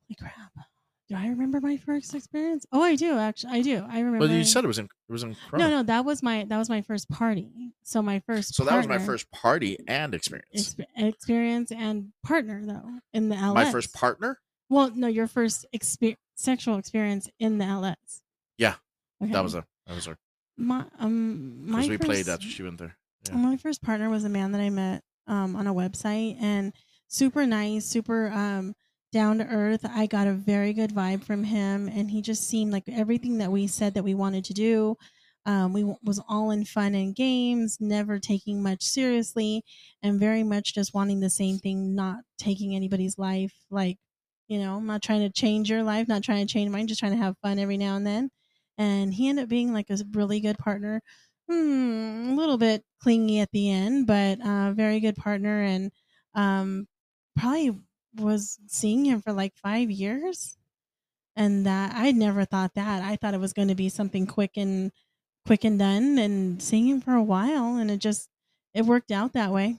Holy 0.07 0.15
crap. 0.15 0.67
Do 1.09 1.15
I 1.15 1.27
remember 1.27 1.61
my 1.61 1.77
first 1.77 2.13
experience? 2.13 2.65
Oh, 2.71 2.81
I 2.81 2.95
do 2.95 3.17
actually. 3.17 3.53
I 3.53 3.61
do. 3.61 3.85
I 3.89 3.99
remember. 3.99 4.27
Well, 4.27 4.29
you 4.35 4.43
said 4.43 4.63
it 4.63 4.67
was 4.67 4.77
in 4.79 4.85
it 4.85 5.11
was 5.11 5.23
in. 5.23 5.29
no, 5.29 5.35
Corona. 5.49 5.69
no, 5.69 5.83
that 5.83 6.03
was 6.03 6.21
my 6.21 6.45
that 6.49 6.57
was 6.57 6.69
my 6.69 6.81
first 6.81 7.09
party. 7.09 7.73
So 7.83 8.01
my 8.01 8.19
first. 8.19 8.55
So 8.55 8.63
that 8.65 8.75
was 8.75 8.87
my 8.87 8.99
first 8.99 9.31
party 9.31 9.77
and 9.87 10.13
experience. 10.13 10.75
exp- 10.75 10.85
experience 10.97 11.71
and 11.71 12.11
partner 12.23 12.65
though 12.65 12.89
in 13.13 13.29
the 13.29 13.35
LS. 13.35 13.55
My 13.55 13.71
first 13.71 13.93
partner. 13.93 14.39
Well, 14.69 14.91
no, 14.93 15.07
your 15.07 15.27
first 15.27 15.65
exper- 15.73 16.17
sexual 16.35 16.77
experience 16.77 17.29
in 17.39 17.57
the 17.57 17.65
LS. 17.65 18.21
Yeah, 18.57 18.75
Okay. 19.23 19.31
That 19.31 19.43
was 19.43 19.55
a 19.55 19.65
that 19.85 19.95
was 19.95 20.05
her 20.05 20.17
my 20.57 20.85
um 20.99 21.69
my 21.69 21.81
because 21.81 21.89
we 21.89 21.97
first, 21.97 22.07
played 22.07 22.29
after 22.29 22.47
she 22.47 22.63
went 22.63 22.79
there. 22.79 22.97
Yeah. 23.27 23.35
My 23.37 23.57
first 23.57 23.81
partner 23.81 24.09
was 24.09 24.23
a 24.23 24.29
man 24.29 24.51
that 24.51 24.61
I 24.61 24.69
met 24.69 25.03
um, 25.27 25.55
on 25.55 25.67
a 25.67 25.73
website 25.73 26.37
and 26.41 26.73
super 27.07 27.45
nice, 27.45 27.85
super 27.85 28.29
um, 28.29 28.73
down 29.11 29.37
to 29.39 29.45
earth. 29.47 29.85
I 29.85 30.05
got 30.07 30.27
a 30.27 30.33
very 30.33 30.73
good 30.73 30.91
vibe 30.91 31.23
from 31.23 31.43
him, 31.43 31.87
and 31.87 32.11
he 32.11 32.21
just 32.21 32.47
seemed 32.47 32.71
like 32.71 32.83
everything 32.89 33.37
that 33.39 33.51
we 33.51 33.67
said 33.67 33.93
that 33.93 34.03
we 34.03 34.15
wanted 34.15 34.45
to 34.45 34.53
do. 34.53 34.97
Um, 35.45 35.71
we 35.73 35.83
was 36.03 36.21
all 36.27 36.51
in 36.51 36.65
fun 36.65 36.93
and 36.93 37.15
games, 37.15 37.77
never 37.79 38.19
taking 38.19 38.61
much 38.61 38.83
seriously, 38.83 39.63
and 40.03 40.19
very 40.19 40.43
much 40.43 40.73
just 40.73 40.93
wanting 40.93 41.21
the 41.21 41.29
same 41.29 41.57
thing, 41.59 41.95
not 41.95 42.19
taking 42.37 42.75
anybody's 42.75 43.17
life. 43.17 43.53
Like, 43.69 43.97
you 44.47 44.59
know, 44.59 44.77
I'm 44.77 44.85
not 44.85 45.01
trying 45.03 45.21
to 45.21 45.29
change 45.31 45.69
your 45.69 45.83
life, 45.83 46.07
not 46.07 46.23
trying 46.23 46.45
to 46.45 46.51
change 46.53 46.69
mine, 46.71 46.87
just 46.87 46.99
trying 46.99 47.13
to 47.13 47.17
have 47.17 47.37
fun 47.41 47.59
every 47.59 47.77
now 47.77 47.95
and 47.95 48.05
then. 48.05 48.29
And 48.77 49.13
he 49.13 49.29
ended 49.29 49.43
up 49.43 49.49
being 49.49 49.73
like 49.73 49.89
a 49.89 49.97
really 50.13 50.39
good 50.41 50.57
partner 50.57 51.01
hmm, 51.49 52.29
a 52.31 52.35
little 52.35 52.57
bit 52.57 52.83
clingy 53.01 53.39
at 53.39 53.51
the 53.51 53.69
end, 53.71 54.07
but 54.07 54.41
uh, 54.41 54.73
very 54.73 54.99
good 54.99 55.15
partner, 55.15 55.61
and 55.61 55.91
um, 56.35 56.87
probably 57.37 57.79
was 58.19 58.59
seeing 58.67 59.05
him 59.05 59.21
for 59.21 59.33
like 59.33 59.55
five 59.55 59.91
years, 59.91 60.57
and 61.35 61.65
that 61.65 61.93
I 61.95 62.11
never 62.11 62.45
thought 62.45 62.75
that. 62.75 63.03
I 63.03 63.15
thought 63.17 63.33
it 63.33 63.39
was 63.39 63.53
going 63.53 63.69
to 63.69 63.75
be 63.75 63.89
something 63.89 64.27
quick 64.27 64.57
and 64.57 64.91
quick 65.45 65.63
and 65.65 65.79
done, 65.79 66.17
and 66.17 66.61
seeing 66.61 66.87
him 66.87 67.01
for 67.01 67.13
a 67.13 67.23
while, 67.23 67.77
and 67.77 67.91
it 67.91 67.99
just 67.99 68.29
it 68.73 68.83
worked 68.85 69.11
out 69.11 69.33
that 69.33 69.51
way. 69.51 69.77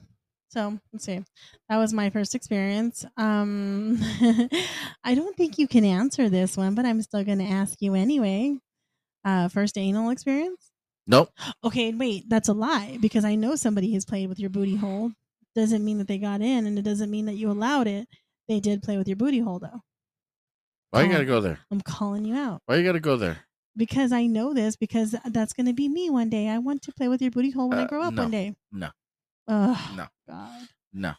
So 0.49 0.79
let's 0.91 1.05
see. 1.05 1.23
That 1.69 1.77
was 1.77 1.93
my 1.93 2.09
first 2.09 2.33
experience. 2.33 3.05
Um, 3.17 3.97
I 5.03 5.13
don't 5.15 5.37
think 5.37 5.59
you 5.59 5.67
can 5.67 5.85
answer 5.85 6.27
this 6.27 6.57
one, 6.57 6.73
but 6.73 6.85
I'm 6.85 7.01
still 7.03 7.23
going 7.23 7.37
to 7.37 7.45
ask 7.45 7.81
you 7.81 7.93
anyway. 7.93 8.57
Uh, 9.23 9.49
first 9.49 9.77
anal 9.77 10.09
experience? 10.11 10.71
Nope. 11.07 11.31
Okay, 11.63 11.93
wait, 11.93 12.29
that's 12.29 12.49
a 12.49 12.53
lie 12.53 12.97
because 13.01 13.25
I 13.25 13.35
know 13.35 13.55
somebody 13.55 13.93
has 13.93 14.05
played 14.05 14.29
with 14.29 14.39
your 14.39 14.49
booty 14.49 14.75
hole. 14.75 15.11
Doesn't 15.55 15.83
mean 15.83 15.97
that 15.97 16.07
they 16.07 16.19
got 16.19 16.41
in, 16.41 16.67
and 16.67 16.77
it 16.77 16.83
doesn't 16.83 17.09
mean 17.11 17.25
that 17.25 17.35
you 17.35 17.49
allowed 17.51 17.87
it. 17.87 18.07
They 18.49 18.59
did 18.59 18.81
play 18.83 18.97
with 18.97 19.07
your 19.07 19.15
booty 19.15 19.39
hole, 19.39 19.59
though. 19.59 19.81
Why 20.89 21.03
you 21.03 21.11
gotta 21.11 21.23
go 21.25 21.39
there? 21.39 21.59
I'm 21.69 21.81
calling 21.81 22.25
you 22.25 22.35
out 22.35 22.61
Why 22.65 22.75
you 22.77 22.83
gotta 22.83 22.99
go 22.99 23.15
there? 23.15 23.45
because 23.77 24.11
I 24.11 24.25
know 24.25 24.53
this 24.53 24.75
because 24.75 25.15
that's 25.25 25.53
to 25.53 25.71
be 25.73 25.87
me 25.87 26.09
one 26.09 26.29
day. 26.29 26.49
I 26.49 26.57
want 26.57 26.81
to 26.81 26.91
play 26.91 27.07
with 27.07 27.21
your 27.21 27.31
booty 27.31 27.51
hole 27.51 27.69
when 27.69 27.77
I 27.77 27.83
Uh, 27.83 27.87
grow 27.87 28.01
up 28.01 28.13
no. 28.15 28.23
one 28.23 28.31
day. 28.31 28.55
No. 28.71 28.89
Ugh, 29.47 29.95
No. 29.95 30.07
God. 30.27 30.67
No. 30.91 31.13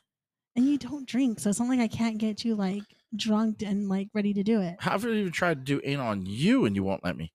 And 0.56 0.66
you 0.66 0.76
don't 0.76 1.06
drink, 1.08 1.38
so 1.38 1.48
it's 1.48 1.60
not 1.60 1.68
like 1.68 1.78
I 1.80 1.86
can't 1.88 2.18
get 2.18 2.44
you 2.44 2.56
like 2.56 2.82
drunk 3.14 3.62
and 3.62 3.88
like 3.88 4.08
ready 4.12 4.34
to 4.34 4.42
do 4.42 4.60
it. 4.60 4.76
How 4.80 4.90
have 4.90 5.06
I 5.06 5.10
even 5.10 5.32
tried 5.32 5.64
to 5.64 5.72
do 5.76 5.80
anal 5.84 6.08
on 6.08 6.26
you 6.26 6.64
and 6.66 6.74
you 6.74 6.82
won't 6.82 7.04
let 7.04 7.16
me? 7.16 7.32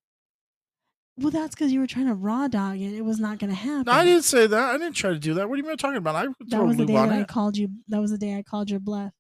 Well, 1.17 1.31
that's 1.31 1.55
because 1.55 1.71
you 1.71 1.79
were 1.79 1.87
trying 1.87 2.07
to 2.07 2.13
raw 2.13 2.49
dog 2.49 2.81
it. 2.81 2.93
It 2.93 3.05
was 3.05 3.19
not 3.21 3.39
going 3.39 3.49
to 3.49 3.55
happen. 3.55 3.85
No, 3.85 3.93
I 3.93 4.03
didn't 4.03 4.25
say 4.25 4.45
that. 4.47 4.69
I 4.75 4.77
didn't 4.77 4.97
try 4.97 5.11
to 5.11 5.17
do 5.19 5.33
that. 5.35 5.47
What 5.47 5.53
are 5.55 5.57
you 5.57 5.63
even 5.63 5.77
talking 5.77 5.95
about? 5.97 6.15
I 6.15 6.27
would 6.27 6.35
That 6.41 6.57
throw 6.57 6.65
was 6.65 6.75
the 6.75 6.81
lube 6.83 6.89
day 6.89 6.95
on 6.97 7.07
that 7.07 7.17
I 7.19 7.21
it. 7.21 7.27
called 7.29 7.55
you. 7.55 7.69
That 7.87 8.01
was 8.01 8.11
the 8.11 8.17
day 8.17 8.35
I 8.35 8.43
called 8.43 8.69
your 8.69 8.81
bluff. 8.81 9.13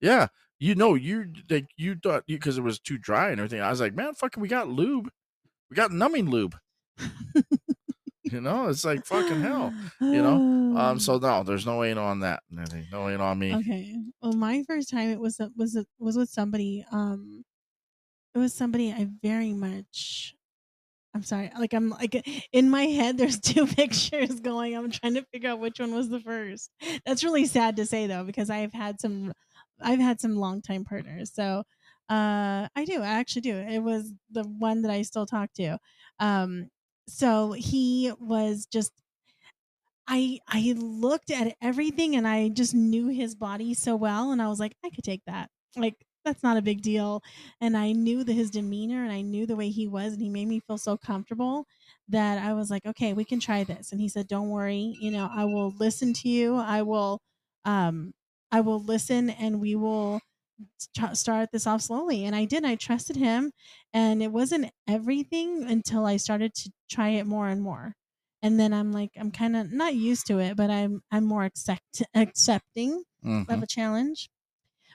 Yeah, 0.00 0.28
you 0.58 0.74
know, 0.74 0.94
you 0.94 1.32
like 1.50 1.68
you 1.76 1.96
thought 2.02 2.24
you 2.26 2.36
because 2.36 2.58
it 2.58 2.62
was 2.62 2.78
too 2.78 2.98
dry 2.98 3.30
and 3.30 3.40
everything. 3.40 3.60
I 3.60 3.70
was 3.70 3.80
like, 3.80 3.94
man, 3.94 4.14
fucking, 4.14 4.40
we 4.40 4.48
got 4.48 4.68
lube. 4.68 5.10
We 5.70 5.74
got 5.76 5.92
numbing 5.92 6.30
lube. 6.30 6.56
you 8.22 8.40
know, 8.40 8.68
it's 8.68 8.84
like 8.84 9.04
fucking 9.04 9.40
hell. 9.40 9.72
You 10.00 10.22
know? 10.22 10.78
Um, 10.78 10.98
so 11.00 11.18
no, 11.18 11.42
there's 11.42 11.66
no 11.66 11.84
anal 11.84 12.04
on 12.04 12.20
that. 12.20 12.42
No 12.50 13.08
anal 13.08 13.26
on 13.26 13.38
me. 13.38 13.54
Okay. 13.54 13.96
Well, 14.22 14.32
my 14.32 14.62
first 14.66 14.90
time 14.90 15.10
it 15.10 15.20
was 15.20 15.40
was 15.56 15.78
was 15.98 16.16
with 16.16 16.30
somebody. 16.30 16.84
Um, 16.90 17.44
it 18.34 18.38
was 18.38 18.54
somebody 18.54 18.92
I 18.92 19.08
very 19.22 19.52
much. 19.52 20.34
I'm 21.14 21.22
sorry. 21.22 21.50
Like 21.58 21.72
I'm 21.72 21.90
like 21.90 22.22
in 22.52 22.68
my 22.68 22.84
head. 22.84 23.16
There's 23.16 23.40
two 23.40 23.66
pictures 23.66 24.40
going. 24.40 24.76
I'm 24.76 24.90
trying 24.90 25.14
to 25.14 25.24
figure 25.32 25.50
out 25.50 25.60
which 25.60 25.80
one 25.80 25.94
was 25.94 26.08
the 26.08 26.20
first. 26.20 26.70
That's 27.04 27.24
really 27.24 27.46
sad 27.46 27.76
to 27.76 27.86
say 27.86 28.06
though, 28.06 28.24
because 28.24 28.50
I've 28.50 28.74
had 28.74 29.00
some, 29.00 29.32
I've 29.80 29.98
had 30.00 30.20
some 30.20 30.36
longtime 30.36 30.84
partners. 30.84 31.32
So, 31.34 31.64
uh, 32.08 32.68
I 32.74 32.84
do. 32.86 33.02
I 33.02 33.06
actually 33.08 33.42
do. 33.42 33.56
It 33.56 33.80
was 33.80 34.12
the 34.30 34.44
one 34.44 34.82
that 34.82 34.90
I 34.90 35.02
still 35.02 35.26
talk 35.26 35.52
to. 35.54 35.78
Um, 36.20 36.68
so 37.08 37.52
he 37.52 38.12
was 38.20 38.66
just 38.66 38.92
I 40.08 40.38
I 40.48 40.72
looked 40.76 41.30
at 41.30 41.56
everything 41.60 42.14
and 42.16 42.26
I 42.28 42.48
just 42.48 42.74
knew 42.74 43.08
his 43.08 43.34
body 43.34 43.74
so 43.74 43.96
well 43.96 44.30
and 44.32 44.40
I 44.40 44.48
was 44.48 44.60
like 44.60 44.76
I 44.84 44.90
could 44.90 45.04
take 45.04 45.22
that. 45.26 45.50
Like 45.76 46.06
that's 46.24 46.42
not 46.42 46.56
a 46.56 46.62
big 46.62 46.82
deal 46.82 47.22
and 47.60 47.76
I 47.76 47.92
knew 47.92 48.24
the, 48.24 48.32
his 48.32 48.50
demeanor 48.50 49.02
and 49.04 49.12
I 49.12 49.20
knew 49.22 49.46
the 49.46 49.54
way 49.56 49.70
he 49.70 49.86
was 49.86 50.12
and 50.12 50.22
he 50.22 50.28
made 50.28 50.48
me 50.48 50.58
feel 50.60 50.78
so 50.78 50.96
comfortable 50.96 51.66
that 52.08 52.38
I 52.38 52.52
was 52.54 52.70
like 52.70 52.86
okay, 52.86 53.12
we 53.14 53.24
can 53.24 53.40
try 53.40 53.64
this. 53.64 53.92
And 53.92 54.00
he 54.00 54.08
said 54.08 54.28
don't 54.28 54.50
worry, 54.50 54.96
you 55.00 55.10
know, 55.10 55.28
I 55.32 55.44
will 55.44 55.70
listen 55.72 56.12
to 56.14 56.28
you. 56.28 56.56
I 56.56 56.82
will 56.82 57.20
um 57.64 58.14
I 58.52 58.60
will 58.60 58.80
listen 58.82 59.30
and 59.30 59.60
we 59.60 59.74
will 59.76 60.20
st- 60.78 61.16
start 61.16 61.50
this 61.52 61.66
off 61.66 61.82
slowly 61.82 62.24
and 62.24 62.34
I 62.34 62.44
did. 62.44 62.64
I 62.64 62.76
trusted 62.76 63.16
him 63.16 63.52
and 63.92 64.22
it 64.22 64.32
wasn't 64.32 64.70
everything 64.88 65.64
until 65.64 66.06
I 66.06 66.16
started 66.16 66.54
to 66.54 66.70
try 66.90 67.10
it 67.10 67.26
more 67.26 67.48
and 67.48 67.62
more 67.62 67.94
and 68.42 68.58
then 68.60 68.72
I'm 68.72 68.92
like 68.92 69.10
I'm 69.18 69.30
kind 69.30 69.56
of 69.56 69.72
not 69.72 69.94
used 69.94 70.26
to 70.28 70.38
it, 70.38 70.56
but 70.56 70.70
I'm 70.70 71.02
I'm 71.10 71.24
more 71.24 71.44
accept 71.44 72.02
accepting 72.14 73.02
Mhm. 73.24 73.48
of 73.48 73.62
a 73.62 73.66
challenge. 73.66 74.28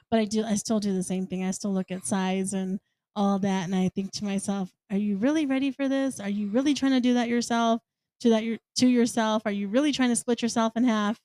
But 0.09 0.19
I 0.19 0.25
do 0.25 0.43
I 0.43 0.55
still 0.55 0.79
do 0.79 0.93
the 0.93 1.03
same 1.03 1.27
thing. 1.27 1.43
I 1.43 1.51
still 1.51 1.73
look 1.73 1.91
at 1.91 2.05
size 2.05 2.53
and 2.53 2.79
all 3.15 3.39
that, 3.39 3.65
and 3.65 3.75
I 3.75 3.89
think 3.89 4.11
to 4.13 4.23
myself, 4.25 4.71
Are 4.89 4.97
you 4.97 5.17
really 5.17 5.45
ready 5.45 5.71
for 5.71 5.87
this? 5.89 6.19
Are 6.19 6.29
you 6.29 6.47
really 6.49 6.73
trying 6.73 6.91
to 6.93 6.99
do 7.01 7.13
that 7.15 7.27
yourself? 7.29 7.81
To 8.21 8.29
that 8.29 8.43
your 8.43 8.57
to 8.77 8.87
yourself? 8.87 9.41
Are 9.45 9.51
you 9.51 9.67
really 9.67 9.91
trying 9.91 10.09
to 10.09 10.15
split 10.15 10.41
yourself 10.41 10.73
in 10.75 10.83
half? 10.85 11.19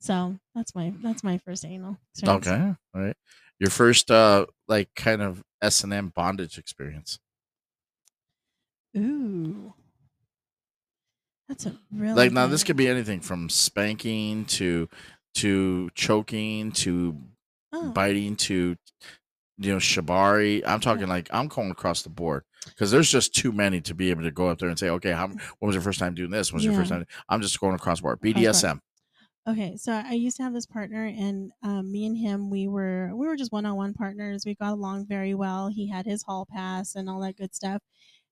So 0.00 0.38
that's 0.54 0.74
my 0.74 0.92
that's 1.02 1.24
my 1.24 1.38
first 1.38 1.64
anal. 1.64 1.98
experience. 2.14 2.46
Okay. 2.46 2.74
All 2.94 3.00
right. 3.00 3.16
Your 3.58 3.70
first 3.70 4.10
uh 4.10 4.46
like 4.68 4.90
kind 4.94 5.22
of 5.22 5.42
S 5.62 5.84
and 5.84 5.92
M 5.92 6.12
bondage 6.14 6.58
experience. 6.58 7.18
Ooh. 8.96 9.74
That's 11.48 11.66
a 11.66 11.76
really 11.92 12.14
like 12.14 12.32
now 12.32 12.46
this 12.46 12.64
could 12.64 12.76
be 12.76 12.88
anything 12.88 13.20
from 13.20 13.48
spanking 13.48 14.46
to 14.46 14.88
to 15.36 15.90
choking 15.94 16.72
to 16.72 17.16
oh, 17.72 17.90
biting 17.90 18.36
to 18.36 18.76
you 19.58 19.72
know 19.72 19.78
shibari 19.78 20.62
i'm 20.66 20.80
talking 20.80 21.06
like 21.06 21.28
i'm 21.30 21.48
going 21.48 21.70
across 21.70 22.02
the 22.02 22.08
board 22.08 22.42
because 22.66 22.90
there's 22.90 23.10
just 23.10 23.34
too 23.34 23.52
many 23.52 23.80
to 23.80 23.94
be 23.94 24.10
able 24.10 24.22
to 24.22 24.30
go 24.30 24.48
up 24.48 24.58
there 24.58 24.68
and 24.68 24.78
say 24.78 24.90
okay 24.90 25.12
how, 25.12 25.26
when 25.28 25.38
was 25.60 25.74
your 25.74 25.82
first 25.82 25.98
time 25.98 26.14
doing 26.14 26.30
this 26.30 26.52
when 26.52 26.58
was 26.58 26.64
your 26.64 26.74
first 26.74 26.90
time 26.90 27.06
i'm 27.28 27.40
just 27.40 27.58
going 27.60 27.74
across 27.74 27.98
the 27.98 28.02
board 28.02 28.18
Across 28.18 28.34
the 28.34 28.42
board. 28.42 28.54
bdsm 28.54 28.80
Okay, 29.48 29.76
so 29.76 29.92
I 29.92 30.14
used 30.14 30.36
to 30.38 30.42
have 30.42 30.52
this 30.52 30.66
partner, 30.66 31.04
and 31.06 31.52
um, 31.62 31.92
me 31.92 32.04
and 32.04 32.16
him, 32.18 32.50
we 32.50 32.66
were 32.66 33.12
we 33.14 33.26
were 33.28 33.36
just 33.36 33.52
one 33.52 33.64
on 33.64 33.76
one 33.76 33.94
partners. 33.94 34.42
We 34.44 34.56
got 34.56 34.72
along 34.72 35.06
very 35.06 35.34
well. 35.34 35.68
He 35.68 35.88
had 35.88 36.04
his 36.04 36.24
hall 36.24 36.46
pass 36.50 36.96
and 36.96 37.08
all 37.08 37.20
that 37.20 37.36
good 37.36 37.54
stuff. 37.54 37.80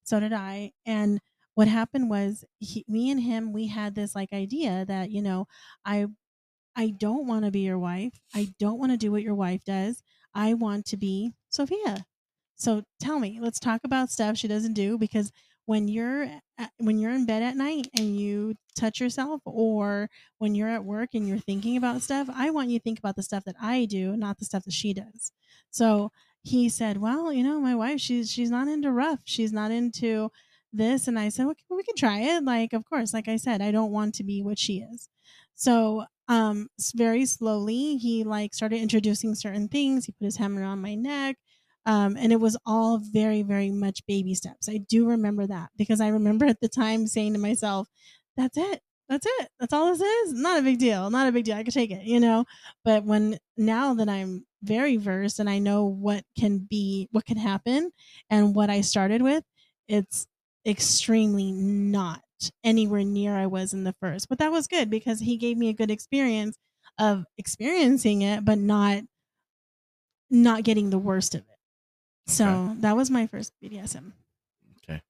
So 0.02 0.18
did 0.20 0.32
I. 0.32 0.72
And 0.86 1.20
what 1.54 1.68
happened 1.68 2.10
was, 2.10 2.44
he, 2.58 2.84
me 2.88 3.10
and 3.10 3.20
him, 3.20 3.52
we 3.52 3.68
had 3.68 3.94
this 3.94 4.14
like 4.16 4.32
idea 4.32 4.84
that 4.86 5.10
you 5.12 5.22
know, 5.22 5.46
I 5.84 6.06
I 6.76 6.90
don't 6.90 7.26
want 7.26 7.44
to 7.44 7.50
be 7.50 7.60
your 7.60 7.78
wife. 7.78 8.20
I 8.34 8.54
don't 8.58 8.78
want 8.78 8.92
to 8.92 8.98
do 8.98 9.12
what 9.12 9.22
your 9.22 9.34
wife 9.34 9.64
does. 9.64 10.02
I 10.34 10.54
want 10.54 10.86
to 10.86 10.96
be 10.96 11.32
Sophia. 11.50 12.06
So 12.56 12.82
tell 13.00 13.18
me, 13.20 13.38
let's 13.40 13.60
talk 13.60 13.82
about 13.84 14.10
stuff 14.10 14.36
she 14.38 14.48
doesn't 14.48 14.74
do 14.74 14.98
because 14.98 15.32
when 15.66 15.88
you're 15.88 16.24
at, 16.58 16.70
when 16.78 16.98
you're 16.98 17.10
in 17.12 17.26
bed 17.26 17.42
at 17.42 17.56
night 17.56 17.88
and 17.98 18.18
you 18.18 18.54
touch 18.76 19.00
yourself 19.00 19.40
or 19.44 20.08
when 20.38 20.54
you're 20.54 20.68
at 20.68 20.84
work 20.84 21.10
and 21.14 21.26
you're 21.28 21.38
thinking 21.38 21.76
about 21.76 22.02
stuff, 22.02 22.28
I 22.32 22.50
want 22.50 22.70
you 22.70 22.78
to 22.78 22.82
think 22.82 22.98
about 22.98 23.16
the 23.16 23.22
stuff 23.22 23.44
that 23.44 23.56
I 23.60 23.84
do, 23.86 24.16
not 24.16 24.38
the 24.38 24.44
stuff 24.44 24.64
that 24.64 24.74
she 24.74 24.92
does. 24.94 25.32
So 25.70 26.10
he 26.42 26.68
said, 26.68 26.98
"Well, 26.98 27.32
you 27.32 27.42
know, 27.42 27.60
my 27.60 27.74
wife, 27.74 28.00
she's 28.00 28.30
she's 28.30 28.50
not 28.50 28.68
into 28.68 28.92
rough. 28.92 29.22
She's 29.24 29.52
not 29.52 29.70
into 29.70 30.30
this." 30.72 31.08
And 31.08 31.18
I 31.18 31.28
said, 31.30 31.46
"Okay, 31.46 31.64
well, 31.68 31.76
we 31.78 31.82
can 31.84 31.96
try 31.96 32.20
it. 32.20 32.44
Like, 32.44 32.72
of 32.72 32.84
course, 32.84 33.14
like 33.14 33.28
I 33.28 33.36
said, 33.36 33.62
I 33.62 33.70
don't 33.70 33.92
want 33.92 34.14
to 34.16 34.24
be 34.24 34.42
what 34.42 34.58
she 34.58 34.80
is." 34.80 35.08
So, 35.54 36.04
um, 36.28 36.68
very 36.94 37.26
slowly, 37.26 37.96
he 37.96 38.24
like 38.24 38.54
started 38.54 38.80
introducing 38.80 39.34
certain 39.34 39.68
things. 39.68 40.06
He 40.06 40.12
put 40.12 40.24
his 40.24 40.36
hand 40.36 40.58
around 40.58 40.80
my 40.82 40.94
neck. 40.94 41.38
Um, 41.86 42.16
and 42.18 42.32
it 42.32 42.40
was 42.40 42.56
all 42.64 42.98
very, 42.98 43.42
very 43.42 43.70
much 43.70 44.04
baby 44.06 44.34
steps. 44.34 44.68
I 44.68 44.78
do 44.78 45.08
remember 45.08 45.46
that 45.46 45.70
because 45.76 46.00
I 46.00 46.08
remember 46.08 46.46
at 46.46 46.60
the 46.60 46.68
time 46.68 47.06
saying 47.06 47.34
to 47.34 47.38
myself, 47.38 47.88
that's 48.36 48.56
it. 48.56 48.80
That's 49.08 49.26
it. 49.26 49.48
That's 49.60 49.72
all 49.72 49.94
this 49.94 50.00
is. 50.00 50.32
Not 50.32 50.58
a 50.58 50.62
big 50.62 50.78
deal. 50.78 51.10
Not 51.10 51.28
a 51.28 51.32
big 51.32 51.44
deal. 51.44 51.56
I 51.56 51.62
could 51.62 51.74
take 51.74 51.90
it, 51.90 52.04
you 52.04 52.20
know? 52.20 52.46
But 52.84 53.04
when 53.04 53.38
now 53.56 53.94
that 53.94 54.08
I'm 54.08 54.46
very 54.62 54.96
versed 54.96 55.38
and 55.40 55.50
I 55.50 55.58
know 55.58 55.84
what 55.84 56.24
can 56.38 56.58
be, 56.58 57.08
what 57.12 57.26
can 57.26 57.36
happen 57.36 57.90
and 58.30 58.54
what 58.54 58.70
I 58.70 58.80
started 58.80 59.20
with, 59.20 59.44
it's 59.88 60.26
extremely 60.66 61.52
not 61.52 62.22
anywhere 62.64 63.04
near 63.04 63.36
I 63.36 63.46
was 63.46 63.74
in 63.74 63.84
the 63.84 63.94
first. 64.00 64.28
But 64.28 64.38
that 64.38 64.52
was 64.52 64.66
good 64.66 64.88
because 64.88 65.20
he 65.20 65.36
gave 65.36 65.58
me 65.58 65.68
a 65.68 65.74
good 65.74 65.90
experience 65.90 66.56
of 66.98 67.24
experiencing 67.36 68.22
it, 68.22 68.44
but 68.44 68.58
not 68.58 69.02
not 70.30 70.64
getting 70.64 70.90
the 70.90 70.98
worst 70.98 71.34
of 71.34 71.42
it. 71.42 71.53
So 72.26 72.46
Okay. 72.46 72.80
that 72.80 72.96
was 72.96 73.10
my 73.10 73.26
first 73.26 73.52
BDSM. 73.62 74.12
Okay. 74.88 75.02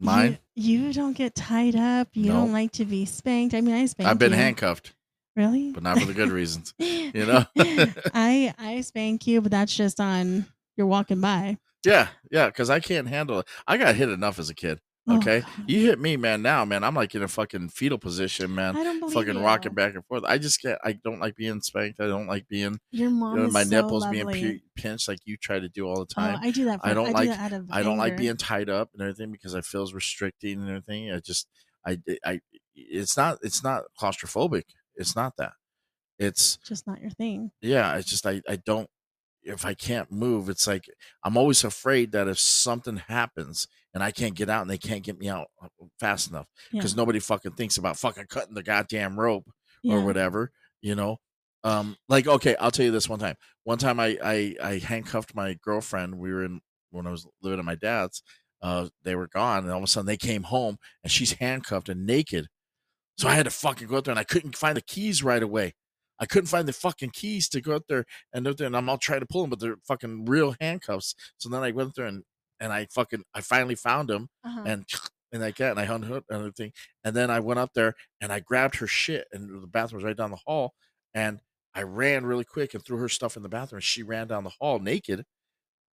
Mine. 0.00 0.38
You, 0.54 0.78
you 0.86 0.92
don't 0.92 1.16
get 1.16 1.34
tied 1.34 1.76
up. 1.76 2.08
You 2.12 2.30
don't 2.32 2.52
like 2.52 2.72
to 2.72 2.84
be 2.84 3.04
spanked. 3.04 3.54
I 3.54 3.60
mean, 3.60 3.74
I 3.74 3.86
spank. 3.86 4.08
I've 4.08 4.18
been 4.18 4.32
you. 4.32 4.38
handcuffed, 4.38 4.92
Really? 5.36 5.70
but 5.72 5.82
not 5.82 5.98
for 5.98 6.06
the 6.06 6.14
good 6.14 6.30
reasons. 6.30 6.74
You 7.14 7.26
know. 7.26 7.44
I 8.14 8.54
I 8.58 8.80
spank 8.80 9.26
you, 9.26 9.40
but 9.42 9.50
that's 9.50 9.74
just 9.76 10.00
on 10.00 10.46
you're 10.76 10.86
walking 10.86 11.20
by. 11.20 11.58
yeah, 11.84 12.08
yeah, 12.30 12.46
because 12.46 12.70
I 12.70 12.80
can't 12.80 13.06
handle 13.08 13.40
it. 13.40 13.46
I 13.66 13.76
got 13.76 13.94
hit 13.96 14.08
enough 14.08 14.38
as 14.38 14.48
a 14.48 14.54
kid. 14.54 14.80
Oh, 15.08 15.16
Okay, 15.16 15.40
God. 15.40 15.50
you 15.66 15.80
hit 15.86 15.98
me, 15.98 16.16
man. 16.16 16.42
Now, 16.42 16.64
man, 16.64 16.84
I'm 16.84 16.94
like 16.94 17.12
in 17.16 17.24
a 17.24 17.28
fucking 17.28 17.70
fetal 17.70 17.98
position, 17.98 18.54
man. 18.54 18.76
I 18.76 18.84
don't 18.84 19.00
believe 19.00 19.14
Fucking 19.14 19.34
you. 19.34 19.40
rocking 19.40 19.74
back 19.74 19.94
and 19.94 20.06
forth. 20.06 20.22
I 20.24 20.38
just 20.38 20.62
can't. 20.62 20.78
I 20.84 20.92
don't 20.92 21.18
like 21.18 21.34
being 21.34 21.60
spanked. 21.60 21.98
I 22.00 22.06
don't 22.06 22.28
like 22.28 22.46
being, 22.46 22.78
Your 22.92 23.10
mom 23.10 23.36
you 23.36 23.42
know, 23.44 23.50
my 23.50 23.64
so 23.64 23.70
nipples 23.70 24.04
lovely. 24.04 24.22
being 24.40 24.58
pi- 24.58 24.62
pinched 24.76 25.08
like 25.08 25.18
you 25.24 25.36
try 25.36 25.58
to 25.58 25.68
do 25.68 25.88
all 25.88 25.96
the 25.96 26.02
Oh, 26.16 26.20
time. 26.22 26.38
I 26.40 26.52
do 26.52 26.66
that. 26.66 26.80
For, 26.80 26.86
I 26.86 26.94
don't 26.94 27.06
do 27.06 27.12
like- 27.14 27.52
of 27.52 27.66
I 27.72 27.82
don't 27.82 27.98
like 27.98 28.16
being 28.16 28.36
tied 28.36 28.70
up 28.70 28.90
and 28.92 29.02
everything 29.02 29.32
because 29.32 29.56
I 29.56 29.60
feels 29.62 29.92
restricting 29.92 30.60
and 30.60 30.68
everything. 30.68 31.10
I 31.10 31.18
just, 31.18 31.48
I, 31.84 31.98
I, 32.24 32.40
it's 32.76 33.16
not, 33.16 33.38
it's 33.42 33.64
not 33.64 33.82
claustrophobic. 34.00 34.64
It's 34.94 35.16
not 35.16 35.36
that. 35.38 35.54
It's 36.20 36.58
just 36.58 36.86
not 36.86 37.00
your 37.00 37.10
thing. 37.10 37.50
yeah. 37.60 37.96
It's 37.96 38.08
just 38.08 38.24
I, 38.24 38.40
I 38.48 38.54
don't. 38.56 38.88
If 39.42 39.64
I 39.66 39.74
can't 39.74 40.12
move, 40.12 40.48
it's 40.48 40.68
like 40.68 40.84
I'm 41.24 41.36
always 41.36 41.64
afraid 41.64 42.12
that 42.12 42.28
if 42.28 42.38
something 42.38 42.98
happens 42.98 43.66
and 43.94 44.02
I 44.02 44.10
can't 44.10 44.34
get 44.34 44.48
out 44.48 44.62
and 44.62 44.70
they 44.70 44.78
can't 44.78 45.02
get 45.02 45.18
me 45.18 45.28
out 45.28 45.48
uh, 45.62 45.68
fast 46.00 46.30
enough 46.30 46.46
Yeah. 46.72 46.80
because 46.80 46.96
nobody 46.96 47.18
fucking 47.18 47.52
thinks 47.52 47.76
about 47.76 47.98
fucking 47.98 48.26
cutting 48.28 48.54
the 48.54 48.62
goddamn 48.62 49.18
rope 49.18 49.50
yeah. 49.82 49.94
or 49.94 50.00
whatever, 50.00 50.50
you 50.80 50.94
know. 50.94 51.18
Um, 51.64 51.96
like 52.08 52.26
okay, 52.26 52.56
I'll 52.56 52.70
tell 52.72 52.84
you 52.86 52.90
this 52.90 53.08
one 53.08 53.20
time. 53.20 53.36
One 53.64 53.78
time 53.78 54.00
I 54.00 54.18
I, 54.22 54.56
I 54.62 54.78
handcuffed 54.78 55.34
my 55.34 55.56
girlfriend. 55.62 56.16
We 56.18 56.32
were 56.32 56.44
in 56.44 56.60
when 56.90 57.06
I 57.06 57.10
was 57.10 57.26
living 57.42 57.58
at 57.60 57.64
my 57.64 57.76
dad's. 57.76 58.22
Uh, 58.60 58.88
they 59.02 59.14
were 59.16 59.28
gone, 59.28 59.64
and 59.64 59.70
all 59.72 59.78
of 59.78 59.84
a 59.84 59.86
sudden 59.86 60.06
they 60.06 60.16
came 60.16 60.44
home, 60.44 60.78
and 61.02 61.10
she's 61.10 61.32
handcuffed 61.32 61.88
and 61.88 62.06
naked. 62.06 62.48
So 63.18 63.28
I 63.28 63.34
had 63.34 63.44
to 63.44 63.50
fucking 63.50 63.88
go 63.88 63.96
out 63.96 64.04
there, 64.04 64.12
and 64.12 64.18
I 64.18 64.24
couldn't 64.24 64.56
find 64.56 64.76
the 64.76 64.82
keys 64.82 65.22
right 65.22 65.42
away. 65.42 65.74
I 66.18 66.26
couldn't 66.26 66.46
find 66.48 66.68
the 66.68 66.72
fucking 66.72 67.10
keys 67.10 67.48
to 67.50 67.60
go 67.60 67.74
out 67.74 67.84
there 67.88 68.04
and 68.32 68.46
out 68.46 68.56
there, 68.56 68.66
and 68.68 68.76
I'm 68.76 68.88
all 68.88 68.98
trying 68.98 69.20
to 69.20 69.26
pull 69.26 69.42
them, 69.42 69.50
but 69.50 69.58
they're 69.60 69.76
fucking 69.86 70.26
real 70.26 70.54
handcuffs. 70.60 71.14
So 71.38 71.48
then 71.48 71.62
I 71.62 71.72
went 71.72 71.94
there 71.96 72.06
and 72.06 72.22
and 72.62 72.72
I 72.72 72.86
fucking 72.90 73.24
I 73.34 73.42
finally 73.42 73.74
found 73.76 74.10
him 74.10 74.28
Uh-huh. 74.44 74.62
and 74.66 74.86
and 75.32 75.42
like 75.42 75.56
that, 75.56 75.72
and 75.72 75.80
I 75.80 75.94
unhooked 75.94 76.30
and 76.30 76.38
everything. 76.40 76.72
And 77.04 77.14
then 77.16 77.30
I 77.30 77.40
went 77.40 77.58
up 77.60 77.72
there 77.74 77.94
and 78.20 78.32
I 78.32 78.40
grabbed 78.40 78.76
her 78.76 78.86
shit, 78.86 79.26
and 79.32 79.62
the 79.62 79.66
bathroom 79.66 79.98
was 79.98 80.04
right 80.04 80.16
down 80.16 80.30
the 80.30 80.38
hall. 80.46 80.74
And 81.14 81.40
I 81.74 81.82
ran 81.84 82.26
really 82.26 82.44
quick 82.44 82.74
and 82.74 82.84
threw 82.84 82.98
her 82.98 83.08
stuff 83.08 83.36
in 83.36 83.42
the 83.42 83.48
bathroom. 83.48 83.78
And 83.78 83.84
she 83.84 84.02
ran 84.02 84.28
down 84.28 84.44
the 84.44 84.50
hall 84.60 84.78
naked, 84.78 85.24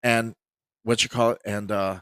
and 0.04 0.36
what 0.84 1.04
you 1.04 1.10
call 1.10 1.32
it, 1.32 1.42
and 1.46 1.72
uh 1.72 2.02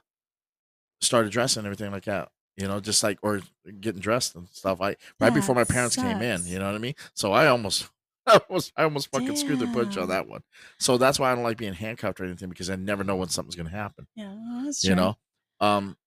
started 1.01 1.31
dressing 1.31 1.61
and 1.61 1.67
everything 1.67 1.91
like 1.91 2.05
that. 2.05 2.29
You 2.57 2.67
know, 2.67 2.79
just 2.79 3.03
like 3.03 3.19
or 3.21 3.41
getting 3.81 4.01
dressed 4.01 4.35
and 4.35 4.49
stuff. 4.49 4.81
I 4.81 4.95
right 5.19 5.33
before 5.33 5.53
my 5.55 5.63
parents 5.63 5.95
came 5.95 6.21
in. 6.23 6.45
You 6.47 6.57
know 6.59 6.65
what 6.65 6.75
I 6.75 6.79
mean? 6.79 6.95
So 7.13 7.31
I 7.33 7.47
almost. 7.47 7.87
I 8.33 8.41
almost, 8.49 8.71
I 8.75 8.83
almost 8.83 9.09
fucking 9.11 9.35
screwed 9.35 9.59
the 9.59 9.67
punch 9.67 9.97
on 9.97 10.09
that 10.09 10.27
one. 10.27 10.41
So 10.79 10.97
that's 10.97 11.19
why 11.19 11.31
I 11.31 11.35
don't 11.35 11.43
like 11.43 11.57
being 11.57 11.73
handcuffed 11.73 12.19
or 12.19 12.25
anything 12.25 12.49
because 12.49 12.69
I 12.69 12.75
never 12.75 13.03
know 13.03 13.15
when 13.15 13.29
something's 13.29 13.55
gonna 13.55 13.69
happen. 13.69 14.07
yeah, 14.15 14.35
that's 14.63 14.81
true. 14.81 14.89
You 14.89 14.95
know, 14.95 15.17
um, 15.59 15.97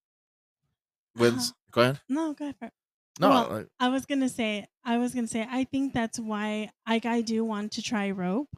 when's 1.16 1.52
go 1.70 1.82
ahead. 1.82 2.00
No, 2.08 2.32
go 2.32 2.52
for 2.58 2.66
it. 2.66 2.72
No, 3.18 3.28
Well, 3.28 3.48
like, 3.50 3.66
I 3.78 3.88
was 3.88 4.06
gonna 4.06 4.28
say, 4.28 4.66
I 4.84 4.98
was 4.98 5.14
gonna 5.14 5.26
say, 5.26 5.46
I 5.48 5.64
think 5.64 5.92
that's 5.92 6.18
why 6.18 6.70
like 6.88 7.06
I 7.06 7.20
do 7.20 7.44
want 7.44 7.72
to 7.72 7.82
try 7.82 8.10
rope 8.10 8.48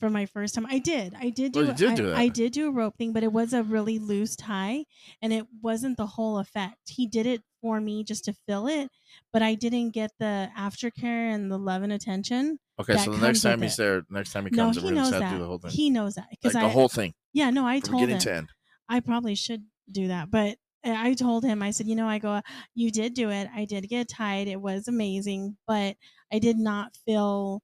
for 0.00 0.08
my 0.10 0.26
first 0.26 0.54
time. 0.54 0.66
I 0.68 0.78
did, 0.78 1.14
I 1.18 1.30
did 1.30 1.52
do, 1.52 1.66
Well, 1.66 1.74
did 1.74 1.90
I, 1.90 1.94
do. 1.94 2.14
I 2.14 2.28
did 2.28 2.52
do 2.52 2.68
a 2.68 2.70
rope 2.70 2.96
thing, 2.96 3.12
but 3.12 3.22
it 3.22 3.32
was 3.32 3.52
a 3.52 3.62
really 3.62 3.98
loose 3.98 4.36
tie, 4.36 4.84
and 5.22 5.32
it 5.32 5.46
wasn't 5.62 5.96
the 5.96 6.06
whole 6.06 6.38
effect. 6.38 6.76
He 6.88 7.06
did 7.06 7.26
it 7.26 7.42
for 7.60 7.80
me 7.80 8.04
just 8.04 8.24
to 8.26 8.32
fill 8.46 8.66
it, 8.68 8.90
but 9.32 9.42
I 9.42 9.54
didn't 9.54 9.90
get 9.90 10.12
the 10.18 10.48
aftercare 10.56 11.32
and 11.34 11.50
the 11.50 11.58
love 11.58 11.82
and 11.82 11.92
attention. 11.92 12.58
okay. 12.78 12.96
So 12.98 13.12
the 13.12 13.18
next 13.26 13.42
time 13.42 13.62
he's 13.62 13.74
it. 13.74 13.82
there, 13.82 14.02
next 14.10 14.32
time 14.32 14.44
he 14.46 14.50
No, 14.50 14.64
comes, 14.66 14.82
he 14.82 14.90
knows 14.90 15.10
that. 15.10 15.32
do 15.32 15.38
the 15.38 15.46
whole 15.46 15.58
thing, 15.58 15.70
He 15.70 15.90
knows 15.90 16.14
that 16.14 16.26
like 16.30 16.40
because 16.40 16.52
the 16.52 16.60
I, 16.60 16.68
whole 16.68 16.88
thing 16.88 17.14
yeah, 17.32 17.50
no, 17.50 17.66
I 17.66 17.80
told 17.80 18.08
him. 18.08 18.18
to 18.18 18.32
end. 18.34 18.48
I 18.88 19.00
probably 19.00 19.34
should 19.34 19.64
do 19.90 20.08
that. 20.08 20.30
But 20.30 20.58
I 20.84 21.14
told 21.14 21.44
him, 21.44 21.62
I 21.62 21.70
said, 21.72 21.86
you 21.88 21.96
know, 21.96 22.06
I 22.08 22.18
go, 22.18 22.40
you 22.74 22.90
did 22.90 23.14
do 23.14 23.30
it. 23.30 23.48
I 23.52 23.64
did 23.64 23.88
get 23.88 24.08
tied. 24.08 24.46
It 24.48 24.60
was 24.60 24.86
amazing, 24.88 25.56
but 25.66 25.96
I 26.32 26.38
did 26.38 26.56
not 26.58 26.96
feel 27.04 27.62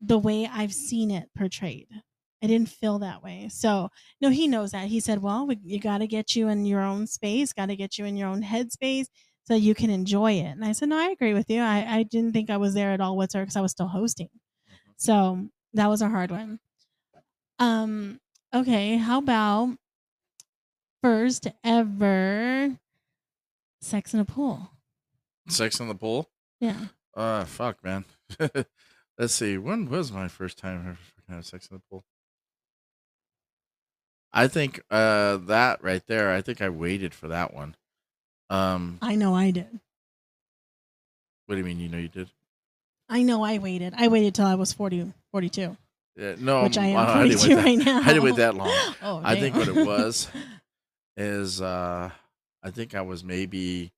the 0.00 0.18
way 0.18 0.46
I've 0.46 0.74
seen 0.74 1.10
it 1.10 1.30
portrayed. 1.36 1.88
I 2.42 2.46
didn't 2.46 2.68
feel 2.68 3.00
that 3.00 3.22
way. 3.22 3.48
So, 3.50 3.90
no, 4.20 4.30
he 4.30 4.46
knows 4.46 4.70
that. 4.70 4.88
He 4.88 5.00
said, 5.00 5.22
well, 5.22 5.46
we, 5.46 5.58
you 5.62 5.80
got 5.80 5.98
to 5.98 6.06
get 6.06 6.36
you 6.36 6.48
in 6.48 6.64
your 6.64 6.82
own 6.82 7.06
space, 7.06 7.52
got 7.52 7.66
to 7.66 7.76
get 7.76 7.98
you 7.98 8.04
in 8.04 8.16
your 8.16 8.28
own 8.28 8.42
headspace 8.42 9.06
so 9.44 9.54
you 9.54 9.74
can 9.74 9.90
enjoy 9.90 10.32
it. 10.32 10.50
And 10.50 10.64
I 10.64 10.72
said, 10.72 10.90
no, 10.90 10.98
I 10.98 11.08
agree 11.08 11.34
with 11.34 11.50
you. 11.50 11.60
I, 11.60 11.84
I 11.88 12.02
didn't 12.04 12.32
think 12.32 12.50
I 12.50 12.58
was 12.58 12.74
there 12.74 12.92
at 12.92 13.00
all 13.00 13.16
whatsoever 13.16 13.46
because 13.46 13.56
I 13.56 13.60
was 13.60 13.72
still 13.72 13.88
hosting. 13.88 14.28
So 14.96 15.48
that 15.74 15.88
was 15.88 16.02
a 16.02 16.08
hard 16.08 16.30
one. 16.30 16.60
Um, 17.58 18.20
okay, 18.54 18.98
how 18.98 19.18
about 19.18 19.76
first 21.02 21.48
ever 21.64 22.78
sex 23.80 24.14
in 24.14 24.20
a 24.20 24.24
pool? 24.24 24.70
Sex 25.48 25.80
in 25.80 25.88
the 25.88 25.94
pool. 25.94 26.28
Yeah. 26.60 26.86
Uh, 27.14 27.44
fuck, 27.44 27.82
man. 27.82 28.04
Let's 29.18 29.34
see. 29.34 29.58
When 29.58 29.88
was 29.88 30.12
my 30.12 30.28
first 30.28 30.58
time 30.58 30.80
ever 30.80 30.98
had 31.36 31.44
sex 31.44 31.68
in 31.68 31.76
the 31.76 31.82
pool? 31.90 32.04
I 34.32 34.46
think 34.48 34.80
uh 34.90 35.38
that 35.46 35.82
right 35.82 36.02
there. 36.06 36.32
I 36.32 36.42
think 36.42 36.60
I 36.62 36.68
waited 36.68 37.14
for 37.14 37.28
that 37.28 37.54
one. 37.54 37.74
Um, 38.50 38.98
I 39.02 39.14
know 39.14 39.34
I 39.34 39.50
did. 39.50 39.68
what 41.46 41.54
do 41.54 41.58
you 41.58 41.64
mean? 41.64 41.80
You 41.80 41.88
know 41.88 41.98
you 41.98 42.08
did? 42.08 42.30
I 43.08 43.22
know 43.22 43.42
I 43.42 43.58
waited. 43.58 43.94
I 43.96 44.08
waited 44.08 44.34
till 44.34 44.46
I 44.46 44.54
was 44.54 44.72
40, 44.72 45.12
42, 45.32 45.76
Yeah, 46.16 46.34
no, 46.38 46.62
which 46.64 46.76
I 46.76 46.92
uh, 46.92 47.00
am 47.00 47.18
I 47.18 47.28
didn't 47.28 47.38
42 47.40 47.48
wait 47.48 47.54
that- 47.56 47.64
right 47.64 47.78
now. 47.86 48.00
I 48.04 48.12
didn't 48.12 48.22
wait 48.24 48.36
that 48.36 48.54
long. 48.54 48.94
Oh, 49.02 49.20
I 49.24 49.36
think 49.40 49.56
what 49.56 49.68
it 49.68 49.86
was 49.86 50.28
is 51.16 51.60
uh 51.62 52.10
I 52.62 52.70
think 52.70 52.94
I 52.94 53.00
was 53.02 53.24
maybe 53.24 53.92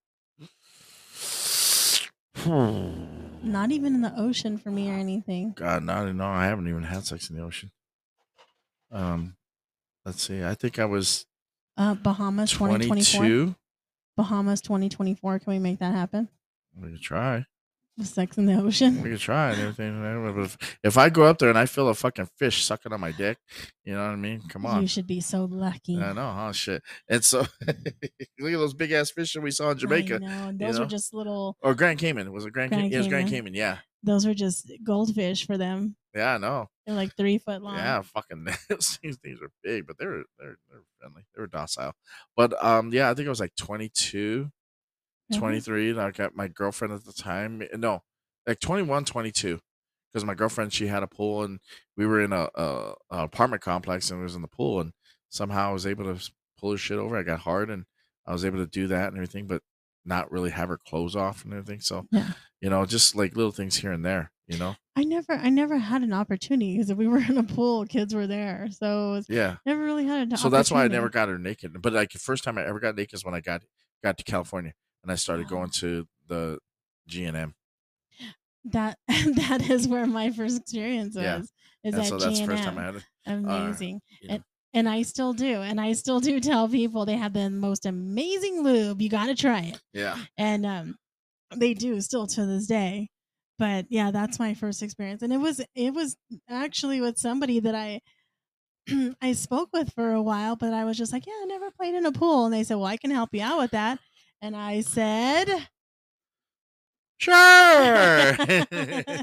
Not 2.47 3.71
even 3.73 3.95
in 3.95 4.01
the 4.03 4.13
ocean 4.17 4.59
for 4.59 4.71
me 4.71 4.91
or 4.91 4.95
anything. 4.95 5.53
God, 5.57 5.83
no, 5.83 6.11
no, 6.13 6.25
I 6.27 6.47
haven't 6.47 6.69
even 6.69 6.83
had 6.85 7.05
sex 7.07 7.31
in 7.31 7.37
the 7.37 7.43
ocean. 7.43 7.71
Um, 8.93 9.37
let's 10.11 10.27
see. 10.27 10.45
I 10.45 10.55
think 10.55 10.79
I 10.79 10.85
was 10.87 11.27
Uh, 11.77 11.95
Bahamas 11.95 12.51
2024. 12.51 13.21
22. 13.21 13.55
Bahamas 14.17 14.61
2024. 14.61 15.39
Can 15.39 15.53
we 15.53 15.59
make 15.61 15.79
that 15.79 15.95
happen? 15.95 16.29
We 16.77 16.91
could 16.91 17.01
try. 17.01 17.47
With 17.97 18.09
sex 18.09 18.37
in 18.39 18.47
the 18.47 18.55
ocean. 18.61 19.03
We 19.03 19.11
could 19.11 19.19
try 19.21 19.51
and 19.53 19.61
everything. 19.61 20.01
But 20.01 20.43
if, 20.45 20.79
if 20.83 20.99
I 20.99 21.11
go 21.11 21.25
up 21.25 21.39
there 21.39 21.49
and 21.49 21.59
I 21.59 21.67
feel 21.67 21.89
a 21.89 21.95
fucking 21.95 22.29
fish 22.39 22.65
sucking 22.65 22.93
on 22.93 23.01
my 23.01 23.13
dick, 23.13 23.39
you 23.85 23.93
know 23.95 24.01
what 24.05 24.13
I 24.13 24.17
mean? 24.17 24.43
Come 24.49 24.67
on. 24.67 24.81
You 24.83 24.89
should 24.89 25.07
be 25.07 25.21
so 25.21 25.45
lucky. 25.45 25.97
I 26.01 26.13
know, 26.13 26.31
huh? 26.33 26.53
Shit. 26.53 26.83
And 27.09 27.25
so, 27.25 27.41
look 27.67 28.53
at 28.53 28.59
those 28.59 28.75
big 28.75 28.93
ass 28.93 29.11
fish 29.11 29.33
that 29.35 29.41
we 29.43 29.51
saw 29.53 29.71
in 29.71 29.77
I 29.77 29.81
Jamaica. 29.81 30.19
know. 30.19 30.53
Those 30.55 30.77
know? 30.79 30.85
are 30.85 30.89
just 30.89 31.15
little. 31.15 31.57
Or 31.63 31.75
Grand 31.75 31.99
Cayman. 31.99 32.33
Was 32.33 32.45
it 32.47 32.53
Grand, 32.53 32.71
Grand 32.71 32.83
Cayman? 32.85 32.93
Yeah, 32.93 32.97
it 32.97 33.01
was 33.01 33.09
Grand 33.09 33.29
Cayman. 33.29 33.53
Cayman. 33.53 33.55
Yeah. 33.55 33.79
those 34.03 34.27
were 34.27 34.35
just 34.35 34.71
goldfish 34.83 35.47
for 35.47 35.57
them. 35.59 35.97
Yeah, 36.15 36.35
I 36.35 36.39
know. 36.39 36.69
They're 36.87 36.95
like 36.97 37.15
three 37.17 37.39
foot 37.39 37.63
long. 37.63 37.77
Yeah, 37.77 38.03
fucking 38.03 38.45
these 38.69 39.17
things 39.19 39.41
are 39.43 39.51
big, 39.63 39.87
but 39.87 39.97
they're 39.99 40.25
they're 40.39 40.57
they're 40.69 40.83
friendly. 40.99 41.23
They 41.35 41.41
were 41.41 41.47
docile. 41.47 41.93
But 42.37 42.63
um, 42.65 42.93
yeah, 42.93 43.11
I 43.11 43.15
think 43.15 43.27
I 43.27 43.31
was 43.31 43.41
like 43.41 43.55
22, 43.57 44.51
Mhm. 45.33 45.39
23. 45.39 45.91
And 45.91 46.01
I 46.01 46.11
got 46.11 46.35
my 46.35 46.49
girlfriend 46.49 46.93
at 46.95 47.05
the 47.05 47.13
time. 47.13 47.63
No, 47.77 48.03
like 48.47 48.59
21, 48.61 49.05
22. 49.05 49.61
Because 50.13 50.25
my 50.25 50.35
girlfriend, 50.35 50.73
she 50.73 50.89
had 50.89 51.05
a 51.05 51.07
pool, 51.07 51.45
and 51.45 51.61
we 51.97 52.05
were 52.05 52.21
in 52.21 52.33
a, 52.33 52.49
a, 52.57 52.95
a 53.11 53.19
apartment 53.25 53.63
complex, 53.63 54.11
and 54.11 54.19
we 54.19 54.25
was 54.25 54.35
in 54.35 54.43
the 54.43 54.49
pool, 54.49 54.81
and 54.81 54.93
somehow 55.29 55.71
I 55.71 55.73
was 55.73 55.87
able 55.87 56.13
to 56.13 56.31
pull 56.59 56.73
her 56.73 56.77
shit 56.77 56.99
over. 56.99 57.17
I 57.17 57.23
got 57.23 57.39
hard, 57.41 57.71
and 57.71 57.85
I 58.27 58.33
was 58.33 58.45
able 58.45 58.59
to 58.59 58.67
do 58.67 58.89
that 58.89 59.07
and 59.09 59.17
everything, 59.17 59.47
but 59.47 59.63
not 60.05 60.31
really 60.33 60.51
have 60.51 60.69
her 60.69 60.79
clothes 60.79 61.15
off 61.17 61.45
and 61.45 61.53
everything. 61.53 61.81
So 61.81 62.07
Yeah. 62.11 62.33
you 62.61 62.71
know, 62.71 62.85
just 62.87 63.15
like 63.17 63.37
little 63.37 63.53
things 63.53 63.77
here 63.77 63.93
and 63.93 64.05
there. 64.05 64.33
You 64.49 64.59
know, 64.59 64.75
I 64.97 65.05
never, 65.05 65.33
I 65.35 65.49
never 65.49 65.79
had 65.79 66.03
an 66.03 66.13
opportunity 66.13 66.75
because 66.75 66.91
if 66.91 66.99
we 66.99 67.07
were 67.07 67.19
in 67.19 67.39
a 67.39 67.45
pool, 67.45 67.87
kids 67.87 68.13
were 68.13 68.27
there, 68.27 68.67
so 68.73 69.13
was, 69.13 69.27
yeah. 69.29 69.59
never 69.65 69.81
really 69.85 70.05
had 70.07 70.23
an. 70.33 70.37
so 70.37 70.49
that's 70.49 70.73
why 70.73 70.83
I 70.85 70.89
never 70.89 71.09
got 71.09 71.29
her 71.29 71.39
naked. 71.39 71.81
But 71.81 71.93
like 71.93 72.11
the 72.11 72.19
first 72.19 72.43
time 72.43 72.59
I 72.59 72.65
ever 72.67 72.81
got 72.81 72.97
naked 72.97 73.15
is 73.15 73.25
when 73.25 73.35
I 73.35 73.41
got 73.41 73.63
got 74.03 74.19
to 74.19 74.25
California 74.25 74.73
and 75.05 75.13
I 75.13 75.15
started 75.15 75.47
going 75.47 75.71
to 75.77 76.09
the 76.27 76.59
G 77.07 77.25
and 77.27 77.37
M. 77.37 77.55
That 78.65 78.99
that 79.09 79.71
is 79.71 79.87
where 79.89 80.07
my 80.07 80.31
first 80.31 80.61
experience 80.61 81.15
was. 81.15 81.23
Yeah. 81.25 81.39
Is 81.39 81.53
And 81.85 81.95
at 81.95 82.07
so 82.07 82.19
that's 82.19 82.41
first 82.41 82.63
G&M. 82.63 82.75
time 82.75 82.79
I 82.79 82.85
had 82.87 82.95
it. 82.97 83.05
Uh, 83.27 83.31
Amazing. 83.33 84.01
you 84.21 84.29
know. 84.29 84.35
and, 84.35 84.45
and 84.73 84.89
I 84.89 85.03
still 85.03 85.33
do. 85.33 85.61
And 85.63 85.81
I 85.81 85.93
still 85.93 86.21
do 86.21 86.41
tell 86.41 86.69
people 86.69 87.05
they 87.05 87.17
have 87.17 87.33
the 87.33 87.51
most 87.51 87.87
amazing 87.87 88.63
lube. 88.63 89.03
You 89.03 89.09
got 89.09 89.27
to 89.27 89.35
try 89.35 89.61
it. 89.61 89.81
Yeah. 89.93 90.17
And 90.37 90.65
um, 90.65 90.97
they 91.55 91.75
do 91.75 92.01
still 92.01 92.27
to 92.29 92.47
this 92.47 92.67
day. 92.67 93.09
But 93.59 93.87
yeah, 93.91 94.11
that's 94.11 94.39
my 94.39 94.55
first 94.55 94.83
experience. 94.83 95.23
And 95.23 95.33
it 95.33 95.37
was 95.39 95.61
it 95.75 95.93
was 95.93 96.17
actually 96.49 97.01
with 97.01 97.19
somebody 97.19 97.61
that 97.61 97.75
I 97.75 98.01
I 99.21 99.33
spoke 99.33 99.69
with 99.73 99.93
for 99.93 100.13
a 100.13 100.23
while, 100.23 100.57
but 100.57 100.73
I 100.73 100.85
was 100.85 100.97
just 100.97 101.13
like, 101.13 101.27
yeah, 101.27 101.35
I 101.43 101.47
never 101.47 101.71
played 101.71 101.95
in 101.95 102.07
a 102.07 102.13
pool. 102.13 102.47
And 102.47 102.55
they 102.55 102.65
said, 102.65 102.77
well, 102.77 102.87
I 102.87 102.97
can 102.97 103.11
help 103.11 103.31
you 103.33 103.43
out 103.43 103.59
with 103.59 103.73
that. 103.73 103.99
And 104.41 104.57
I 104.57 104.81
said, 104.81 105.49
Sure. 107.21 107.35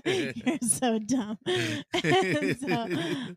You're 0.06 0.58
so 0.62 1.00
dumb. 1.00 1.38
and, 1.48 2.60
so, 2.60 2.88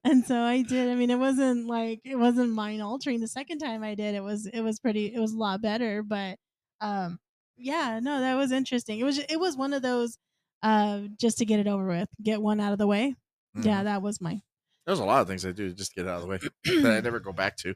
and 0.04 0.24
so 0.26 0.40
I 0.42 0.62
did. 0.62 0.88
I 0.90 0.94
mean, 0.94 1.10
it 1.10 1.18
wasn't 1.18 1.66
like 1.66 2.00
it 2.04 2.16
wasn't 2.16 2.52
mind 2.52 2.82
altering. 2.82 3.20
The 3.20 3.28
second 3.28 3.58
time 3.58 3.82
I 3.82 3.94
did, 3.94 4.14
it 4.14 4.22
was 4.22 4.46
it 4.46 4.60
was 4.60 4.78
pretty. 4.78 5.06
It 5.14 5.18
was 5.18 5.32
a 5.32 5.38
lot 5.38 5.62
better. 5.62 6.02
But 6.02 6.36
um, 6.80 7.18
yeah, 7.56 8.00
no, 8.02 8.20
that 8.20 8.34
was 8.34 8.52
interesting. 8.52 8.98
It 9.00 9.04
was 9.04 9.18
it 9.18 9.40
was 9.40 9.56
one 9.56 9.72
of 9.72 9.82
those 9.82 10.18
uh 10.62 11.00
just 11.18 11.38
to 11.38 11.46
get 11.46 11.60
it 11.60 11.66
over 11.66 11.86
with, 11.86 12.08
get 12.22 12.42
one 12.42 12.60
out 12.60 12.72
of 12.72 12.78
the 12.78 12.86
way. 12.86 13.14
Yeah, 13.54 13.80
Mhm. 13.80 13.84
that 13.84 14.02
was 14.02 14.20
my. 14.20 14.40
There's 14.86 14.98
a 15.00 15.04
lot 15.04 15.22
of 15.22 15.28
things 15.28 15.44
I 15.46 15.52
do 15.52 15.72
just 15.72 15.92
to 15.94 16.02
get 16.02 16.08
out 16.08 16.16
of 16.16 16.22
the 16.22 16.28
way 16.28 16.38
that 16.82 16.92
I 16.96 17.00
never 17.00 17.18
go 17.20 17.32
back 17.32 17.56
to. 17.58 17.74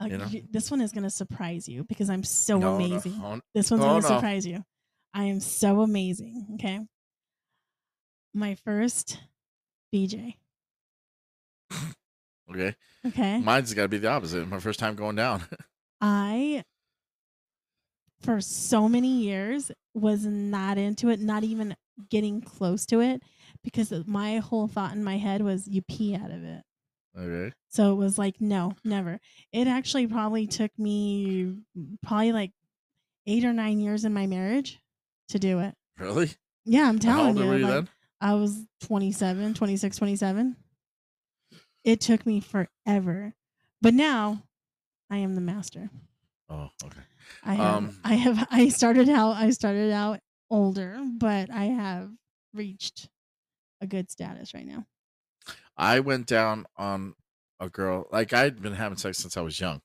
Uh, 0.00 0.06
You 0.06 0.18
know? 0.18 0.28
this 0.50 0.70
one 0.70 0.80
is 0.80 0.90
gonna 0.92 1.10
surprise 1.10 1.68
you 1.68 1.84
because 1.84 2.10
I'm 2.10 2.24
so 2.24 2.58
No, 2.58 2.76
no, 2.78 2.84
amazing. 2.84 3.20
oh, 3.22 3.40
This 3.54 3.70
one's 3.70 3.82
Oh, 3.84 3.86
gonna 3.86 4.00
no. 4.02 4.08
surprise 4.16 4.44
you. 4.46 4.64
I 5.14 5.24
am 5.24 5.40
so 5.40 5.82
amazing. 5.82 6.46
Okay. 6.54 6.80
My 8.34 8.54
first 8.54 9.18
BJ. 9.94 10.36
Okay. 12.50 12.74
Okay. 13.06 13.38
Mine's 13.40 13.72
got 13.74 13.82
to 13.82 13.88
be 13.88 13.98
the 13.98 14.08
opposite. 14.08 14.46
My 14.48 14.58
first 14.58 14.78
time 14.78 14.94
going 14.94 15.16
down. 15.16 15.42
I, 16.00 16.64
for 18.20 18.40
so 18.40 18.88
many 18.88 19.22
years, 19.22 19.70
was 19.94 20.24
not 20.26 20.78
into 20.78 21.08
it, 21.08 21.20
not 21.20 21.44
even 21.44 21.76
getting 22.10 22.40
close 22.40 22.86
to 22.86 23.00
it, 23.00 23.22
because 23.62 23.92
my 24.06 24.38
whole 24.38 24.66
thought 24.66 24.92
in 24.92 25.04
my 25.04 25.18
head 25.18 25.42
was 25.42 25.66
you 25.68 25.82
pee 25.82 26.14
out 26.14 26.30
of 26.30 26.42
it. 26.44 26.62
okay. 27.18 27.54
So 27.68 27.92
it 27.92 27.96
was 27.96 28.18
like, 28.18 28.40
no, 28.40 28.72
never. 28.84 29.18
It 29.52 29.66
actually 29.66 30.06
probably 30.06 30.46
took 30.46 30.76
me 30.78 31.56
probably 32.02 32.32
like 32.32 32.52
eight 33.26 33.44
or 33.44 33.52
nine 33.52 33.78
years 33.78 34.04
in 34.04 34.12
my 34.12 34.26
marriage 34.26 34.80
to 35.32 35.38
do 35.38 35.58
it. 35.60 35.74
Really? 35.98 36.30
Yeah, 36.64 36.82
I'm 36.88 36.94
And 36.96 37.04
How 37.04 37.16
telling 37.16 37.28
old 37.36 37.38
you. 37.38 37.46
were 37.46 37.56
you 37.58 37.64
like, 37.66 37.74
then? 37.74 37.88
I 38.20 38.34
was 38.34 38.64
27, 38.82 39.54
26, 39.54 39.96
27. 39.96 40.56
It 41.84 42.00
took 42.00 42.24
me 42.24 42.40
forever. 42.40 43.34
But 43.80 43.94
now 43.94 44.44
I 45.10 45.18
am 45.18 45.34
the 45.34 45.40
master. 45.40 45.90
Oh, 46.48 46.68
okay. 46.84 47.00
I 47.44 47.54
have 47.54 47.74
Um, 47.76 47.98
I 48.04 48.14
have 48.14 48.46
I 48.50 48.68
started 48.68 49.08
out 49.08 49.32
I 49.36 49.50
started 49.50 49.92
out 49.92 50.20
older, 50.50 51.00
but 51.18 51.50
I 51.50 51.64
have 51.64 52.10
reached 52.54 53.08
a 53.80 53.86
good 53.86 54.10
status 54.10 54.54
right 54.54 54.66
now. 54.66 54.86
I 55.76 56.00
went 56.00 56.26
down 56.26 56.66
on 56.76 57.14
a 57.58 57.68
girl. 57.68 58.06
Like 58.12 58.32
I'd 58.32 58.62
been 58.62 58.74
having 58.74 58.98
sex 58.98 59.18
since 59.18 59.36
I 59.36 59.40
was 59.40 59.58
young, 59.58 59.80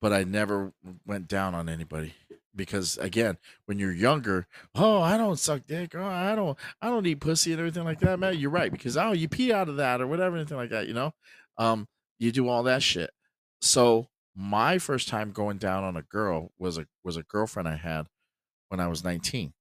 but 0.00 0.12
I 0.12 0.24
never 0.24 0.72
went 1.06 1.28
down 1.28 1.54
on 1.54 1.68
anybody 1.68 2.14
because, 2.56 2.96
again, 2.98 3.38
when 3.66 3.78
you're 3.78 3.92
younger, 3.92 4.46
oh, 4.74 5.00
I 5.00 5.16
don't 5.16 5.38
suck 5.38 5.66
dick. 5.66 5.94
Oh, 5.94 6.04
I 6.04 6.34
don't, 6.34 6.58
I 6.80 6.88
don't 6.88 7.06
eat 7.06 7.20
pussy 7.20 7.52
and 7.52 7.60
everything 7.60 7.84
like 7.84 8.00
that. 8.00 8.18
Man, 8.18 8.38
you're 8.38 8.50
right 8.50 8.72
because 8.72 8.96
oh, 8.96 9.12
you 9.12 9.28
pee 9.28 9.52
out 9.52 9.68
of 9.68 9.76
that 9.76 10.00
or 10.00 10.06
whatever, 10.06 10.36
anything 10.36 10.56
like 10.56 10.70
that. 10.70 10.88
You 10.88 10.94
know, 10.94 11.14
um, 11.58 11.86
you 12.18 12.32
do 12.32 12.48
all 12.48 12.62
that 12.64 12.82
shit. 12.82 13.10
So 13.60 14.08
my 14.34 14.78
first 14.78 15.08
time 15.08 15.32
going 15.32 15.58
down 15.58 15.84
on 15.84 15.96
a 15.96 16.02
girl 16.02 16.52
was 16.58 16.78
a 16.78 16.86
was 17.04 17.16
a 17.16 17.22
girlfriend 17.22 17.68
I 17.68 17.76
had 17.76 18.06
when 18.68 18.80
I 18.80 18.88
was 18.88 19.04
19. 19.04 19.52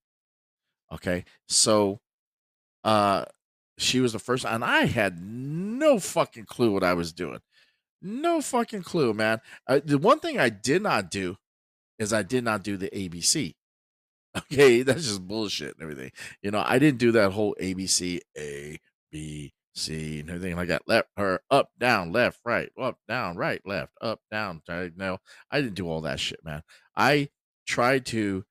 Okay, 0.91 1.25
so 1.47 1.99
uh 2.85 3.25
she 3.77 3.99
was 3.99 4.13
the 4.13 4.19
first 4.19 4.45
and 4.45 4.63
i 4.63 4.85
had 4.85 5.21
no 5.21 5.99
fucking 5.99 6.45
clue 6.45 6.71
what 6.71 6.83
i 6.83 6.93
was 6.93 7.11
doing 7.11 7.39
no 8.01 8.39
fucking 8.39 8.83
clue 8.83 9.13
man 9.13 9.41
uh, 9.67 9.79
the 9.83 9.97
one 9.97 10.19
thing 10.19 10.39
i 10.39 10.47
did 10.47 10.81
not 10.81 11.11
do 11.11 11.35
is 11.99 12.13
i 12.13 12.23
did 12.23 12.43
not 12.43 12.63
do 12.63 12.77
the 12.77 12.89
abc 12.89 13.55
okay 14.37 14.81
that's 14.83 15.03
just 15.03 15.27
bullshit 15.27 15.75
and 15.75 15.81
everything. 15.83 16.11
You 16.41 16.51
know 16.51 16.63
i 16.65 16.79
didn't 16.79 16.99
do 16.99 17.11
that 17.13 17.31
whole 17.31 17.55
abc 17.61 18.19
a 18.37 18.79
b 19.11 19.53
c 19.75 20.21
and 20.21 20.29
everything 20.29 20.55
like 20.55 20.69
that. 20.69 20.87
Left 20.87 21.09
her 21.17 21.41
up 21.51 21.69
down 21.79 22.11
left 22.11 22.39
right 22.45 22.69
up 22.81 22.97
down 23.07 23.35
right 23.35 23.61
left 23.65 23.91
up 24.01 24.21
down 24.31 24.61
right, 24.69 24.91
no 24.95 25.17
i 25.51 25.59
didn't 25.61 25.75
do 25.75 25.89
all 25.89 26.01
that 26.01 26.19
shit 26.19 26.39
man. 26.43 26.63
I 26.95 27.29
tried 27.67 28.05
to 28.07 28.45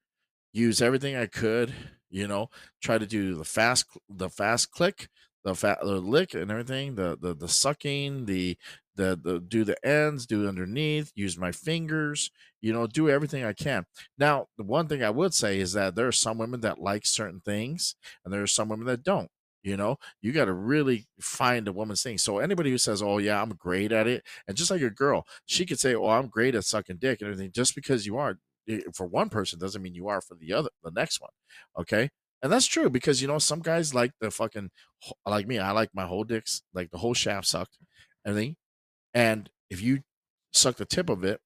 use 0.53 0.81
everything 0.83 1.17
I 1.17 1.27
could, 1.27 1.75
you 2.11 2.29
know, 2.29 2.51
try 2.83 2.99
to 2.99 3.07
do 3.07 3.35
the 3.37 3.45
fast 3.45 3.87
the 4.09 4.31
fast 4.31 4.71
click, 4.71 5.09
the 5.45 5.55
fat 5.55 5.81
the 5.83 6.01
lick 6.01 6.35
and 6.35 6.51
everything, 6.51 6.95
the 6.95 7.19
the 7.21 7.35
the 7.35 7.49
sucking, 7.49 8.27
the 8.27 8.57
the 8.97 9.19
the 9.23 9.41
do 9.41 9.65
the 9.65 9.77
ends, 9.87 10.27
do 10.27 10.49
underneath, 10.49 11.13
use 11.15 11.37
my 11.39 11.53
fingers, 11.53 12.31
you 12.61 12.73
know, 12.73 12.87
do 12.87 13.09
everything 13.09 13.45
I 13.45 13.53
can. 13.53 13.85
Now, 14.19 14.47
the 14.57 14.65
one 14.65 14.89
thing 14.89 15.03
I 15.03 15.11
would 15.11 15.35
say 15.35 15.61
is 15.61 15.73
that 15.75 15.95
there 15.95 16.07
are 16.09 16.13
some 16.13 16.39
women 16.39 16.61
that 16.61 16.81
like 16.81 17.07
certain 17.07 17.41
things 17.41 17.97
and 18.25 18.33
there 18.33 18.43
are 18.43 18.47
some 18.47 18.69
women 18.69 18.87
that 18.87 19.03
don't. 19.03 19.31
You 19.63 19.79
know, 19.79 19.97
you 20.21 20.33
got 20.33 20.45
to 20.45 20.53
really 20.53 21.07
find 21.23 21.67
a 21.67 21.73
woman's 21.73 22.03
thing. 22.03 22.19
So 22.19 22.39
anybody 22.39 22.71
who 22.71 22.77
says, 22.77 23.01
"Oh 23.03 23.17
yeah, 23.19 23.41
I'm 23.41 23.51
great 23.51 23.93
at 23.93 24.07
it," 24.07 24.27
and 24.47 24.57
just 24.57 24.71
like 24.71 24.83
a 24.83 24.91
girl, 24.91 25.27
she 25.47 25.65
could 25.65 25.81
say, 25.81 25.95
"Oh, 25.95 26.09
I'm 26.09 26.29
great 26.29 26.55
at 26.55 26.65
sucking 26.65 26.99
dick 26.99 27.23
and 27.23 27.31
everything," 27.31 27.51
just 27.51 27.75
because 27.75 28.05
you 28.05 28.19
are 28.19 28.39
eh, 28.69 28.81
for 28.95 29.07
one 29.07 29.31
person 29.31 29.59
doesn't 29.59 29.81
mean 29.83 29.95
you 29.95 30.09
are 30.09 30.21
for 30.21 30.35
the 30.35 30.53
other 30.53 30.69
the 30.83 30.91
next 30.91 31.21
one 31.21 31.31
okay 31.79 32.09
and 32.43 32.53
that's 32.53 32.67
true 32.67 32.91
because 32.91 33.21
you 33.23 33.29
know 33.29 33.39
some 33.39 33.61
guys 33.61 33.95
like 33.95 34.13
the 34.21 34.31
fucking 34.31 34.71
like 35.27 35.47
me 35.47 35.59
i 35.59 35.71
like 35.71 35.91
my 35.95 36.07
whole 36.07 36.25
dicks 36.25 36.63
like 36.73 36.91
the 36.91 36.99
whole 36.99 37.15
shaft 37.15 37.47
sucked 37.47 37.79
everything 38.27 38.57
and 39.15 39.49
if 39.71 39.81
you 39.81 40.03
suck 40.53 40.77
the 40.77 40.85
tip 40.85 41.09
of 41.09 41.25
it 41.25 41.41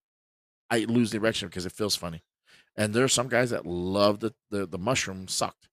i 0.71 0.81
lose 0.81 1.11
the 1.11 1.17
erection 1.19 1.49
because 1.49 1.65
it 1.67 1.73
feels 1.73 1.97
funny. 1.97 2.23
And 2.77 2.95
there 2.95 3.03
are 3.05 3.09
some 3.09 3.29
guys 3.29 3.51
that 3.51 3.67
love 3.67 4.21
the 4.21 4.35
the, 4.51 4.67
the 4.67 4.79
mushroom 4.79 5.27
sucked. 5.29 5.69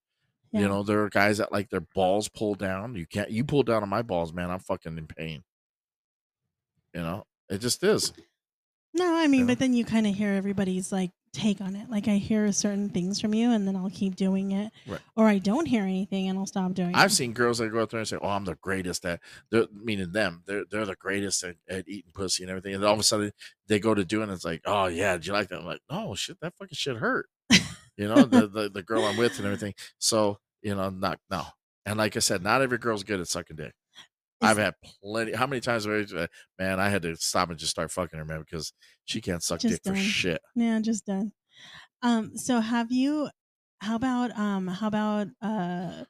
Yeah. 0.52 0.60
you 0.62 0.68
know 0.68 0.82
there 0.82 1.02
are 1.04 1.08
guys 1.10 1.38
that 1.38 1.52
like 1.52 1.70
their 1.70 1.84
balls 1.94 2.28
pulled 2.28 2.58
down. 2.58 2.94
You 2.96 3.06
can't 3.06 3.30
you 3.30 3.44
pull 3.44 3.62
down 3.62 3.82
on 3.82 3.88
my 3.88 4.02
balls 4.02 4.32
man 4.32 4.50
i'm 4.50 4.58
fucking 4.58 4.96
in 4.98 5.06
pain. 5.06 5.42
You 6.94 7.02
know? 7.02 7.24
It 7.48 7.58
just 7.58 7.82
is. 7.84 8.12
No, 8.94 9.14
I 9.16 9.26
mean, 9.26 9.40
Yeah. 9.40 9.46
but 9.48 9.58
then 9.58 9.74
you 9.74 9.84
kind 9.84 10.06
of 10.06 10.14
hear 10.14 10.32
everybody's 10.32 10.90
like 10.90 11.10
take 11.36 11.60
on 11.60 11.76
it. 11.76 11.88
Like 11.88 12.08
I 12.08 12.16
hear 12.16 12.50
certain 12.52 12.88
things 12.88 13.20
from 13.20 13.34
you, 13.34 13.50
and 13.52 13.66
then 13.68 13.76
I'll 13.76 13.90
keep 13.90 14.16
doing 14.16 14.50
it, 14.52 14.72
Right. 14.86 15.00
or 15.14 15.26
I 15.28 15.38
don't 15.38 15.66
hear 15.66 15.82
anything, 15.84 16.28
and 16.28 16.38
I'll 16.38 16.46
stop 16.46 16.72
doing 16.74 16.90
it. 16.90 16.96
I've 16.96 17.12
seen 17.12 17.32
girls 17.32 17.58
that 17.58 17.68
go 17.70 17.80
out 17.82 17.90
there 17.90 18.00
and 18.00 18.08
say, 18.08 18.16
"Oh, 18.20 18.28
I'm 18.28 18.44
the 18.44 18.56
greatest 18.56 19.04
at," 19.04 19.20
they're, 19.50 19.66
meaning 19.72 20.12
them. 20.12 20.42
They're 20.46 20.64
they're 20.70 20.86
the 20.86 20.96
greatest 20.96 21.44
at, 21.44 21.56
at 21.68 21.88
eating 21.88 22.10
pussy 22.12 22.42
and 22.42 22.50
everything. 22.50 22.74
And 22.74 22.84
all 22.84 22.94
of 22.94 22.98
a 23.00 23.02
sudden, 23.04 23.32
they 23.68 23.78
go 23.78 23.94
to 23.94 24.04
doing 24.04 24.30
it. 24.30 24.32
It's 24.32 24.44
like, 24.44 24.62
"Oh 24.66 24.86
yeah, 24.86 25.12
did 25.14 25.26
you 25.26 25.32
like 25.32 25.48
that?" 25.48 25.60
I'm 25.60 25.66
like, 25.66 25.82
"No, 25.90 26.14
shit, 26.14 26.40
that 26.40 26.54
fucking 26.56 26.74
shit 26.74 26.96
hurt." 26.96 27.26
You 27.96 28.08
know, 28.08 28.24
the, 28.24 28.46
the 28.46 28.68
the 28.68 28.82
girl 28.82 29.04
I'm 29.04 29.16
with 29.16 29.36
and 29.38 29.46
everything. 29.46 29.74
So 29.98 30.38
you 30.62 30.74
know, 30.74 30.90
not 30.90 31.18
no. 31.30 31.44
And 31.86 31.98
like 31.98 32.16
I 32.16 32.18
said, 32.20 32.42
not 32.42 32.60
every 32.62 32.78
girl's 32.78 33.04
good 33.04 33.20
at 33.20 33.28
sucking 33.28 33.56
dick. 33.56 33.72
I've 34.40 34.58
had 34.58 34.74
plenty. 35.02 35.32
How 35.32 35.46
many 35.46 35.60
times 35.60 35.84
have 35.84 36.12
I, 36.14 36.28
man? 36.58 36.78
I 36.80 36.88
had 36.88 37.02
to 37.02 37.16
stop 37.16 37.50
and 37.50 37.58
just 37.58 37.70
start 37.70 37.90
fucking 37.90 38.18
her, 38.18 38.24
man, 38.24 38.40
because 38.40 38.72
she 39.04 39.20
can't 39.20 39.42
suck 39.42 39.60
Just 39.60 39.82
dick 39.82 39.94
for 39.94 39.98
shit. 39.98 40.40
Yeah, 40.54 40.78
just 40.80 41.06
done. 41.06 41.32
Um, 42.02 42.36
so 42.36 42.60
have 42.60 42.92
you 42.92 43.28
how 43.80 43.96
about 43.96 44.36
um 44.38 44.66
how 44.68 44.88
about 44.88 45.28
uh 45.42 46.04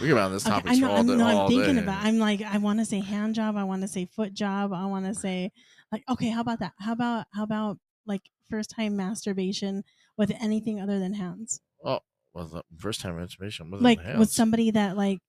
We 0.00 0.12
on 0.12 0.32
this 0.32 0.44
Okay, 0.46 0.50
topic 0.50 0.72
I 0.72 0.74
know, 0.76 0.90
all 0.90 0.96
I'm, 0.98 1.06
day. 1.06 1.14
I'm 1.14 1.20
all 1.20 1.48
thinking 1.48 1.76
day. 1.76 1.82
about. 1.82 2.04
I'm 2.04 2.18
like, 2.18 2.42
I 2.42 2.58
want 2.58 2.80
to 2.80 2.84
say 2.84 3.00
hand 3.00 3.34
job. 3.34 3.56
I 3.56 3.64
want 3.64 3.82
to 3.82 3.88
say 3.88 4.06
foot 4.06 4.34
job. 4.34 4.72
I 4.72 4.84
want 4.86 5.06
to 5.06 5.14
say, 5.14 5.52
like, 5.92 6.02
okay, 6.08 6.28
how 6.28 6.40
about 6.40 6.58
that? 6.60 6.72
How 6.78 6.92
about 6.92 7.26
how 7.32 7.44
about 7.44 7.78
like 8.04 8.22
first 8.50 8.70
time 8.70 8.96
masturbation 8.96 9.84
with 10.16 10.32
anything 10.40 10.80
other 10.80 10.98
than 10.98 11.14
hands? 11.14 11.60
Oh, 11.84 12.00
well, 12.34 12.46
the 12.46 12.62
first 12.76 13.00
time 13.00 13.16
masturbation 13.16 13.70
Like 13.70 14.00
with 14.18 14.30
somebody 14.30 14.70
that 14.72 14.96
like 14.96 15.20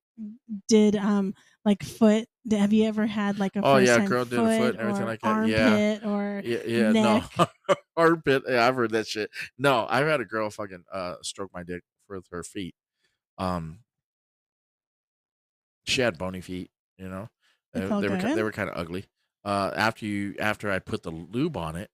did 0.68 0.96
um 0.96 1.34
like 1.64 1.82
foot. 1.82 2.26
Have 2.50 2.72
you 2.72 2.84
ever 2.84 3.06
had 3.06 3.38
like 3.38 3.56
a 3.56 3.60
Oh, 3.62 3.76
yeah, 3.76 4.04
girl 4.06 4.24
did 4.24 4.38
a 4.38 4.42
foot, 4.42 4.58
foot 4.58 4.70
and 4.74 4.80
everything 4.80 5.02
or 5.02 5.06
like 5.06 5.20
that. 5.20 5.46
Yeah. 5.48 5.68
armpit 5.68 6.04
or 6.06 6.42
Yeah, 6.44 6.58
yeah, 6.66 6.92
neck? 6.92 7.30
no, 7.38 7.74
armpit. 7.96 8.42
Yeah, 8.48 8.66
I've 8.66 8.74
heard 8.76 8.92
that 8.92 9.06
shit. 9.06 9.30
No, 9.58 9.86
I've 9.88 10.06
had 10.06 10.20
a 10.20 10.24
girl 10.24 10.48
fucking 10.50 10.84
uh 10.92 11.16
stroke 11.22 11.50
my 11.52 11.62
dick 11.62 11.82
with 12.08 12.24
her 12.30 12.42
feet. 12.42 12.74
Um, 13.36 13.80
she 15.84 16.00
had 16.02 16.18
bony 16.18 16.40
feet. 16.40 16.70
You 16.98 17.08
know, 17.08 17.28
It 17.74 17.90
Uh, 17.90 18.00
they 18.00 18.08
were 18.08 18.16
they 18.16 18.42
were 18.42 18.52
kind 18.52 18.68
of 18.68 18.76
ugly. 18.76 19.04
Uh, 19.44 19.70
after 19.76 20.04
you 20.04 20.34
after 20.40 20.70
I 20.70 20.78
put 20.78 21.02
the 21.02 21.10
lube 21.10 21.56
on 21.56 21.76
it, 21.76 21.90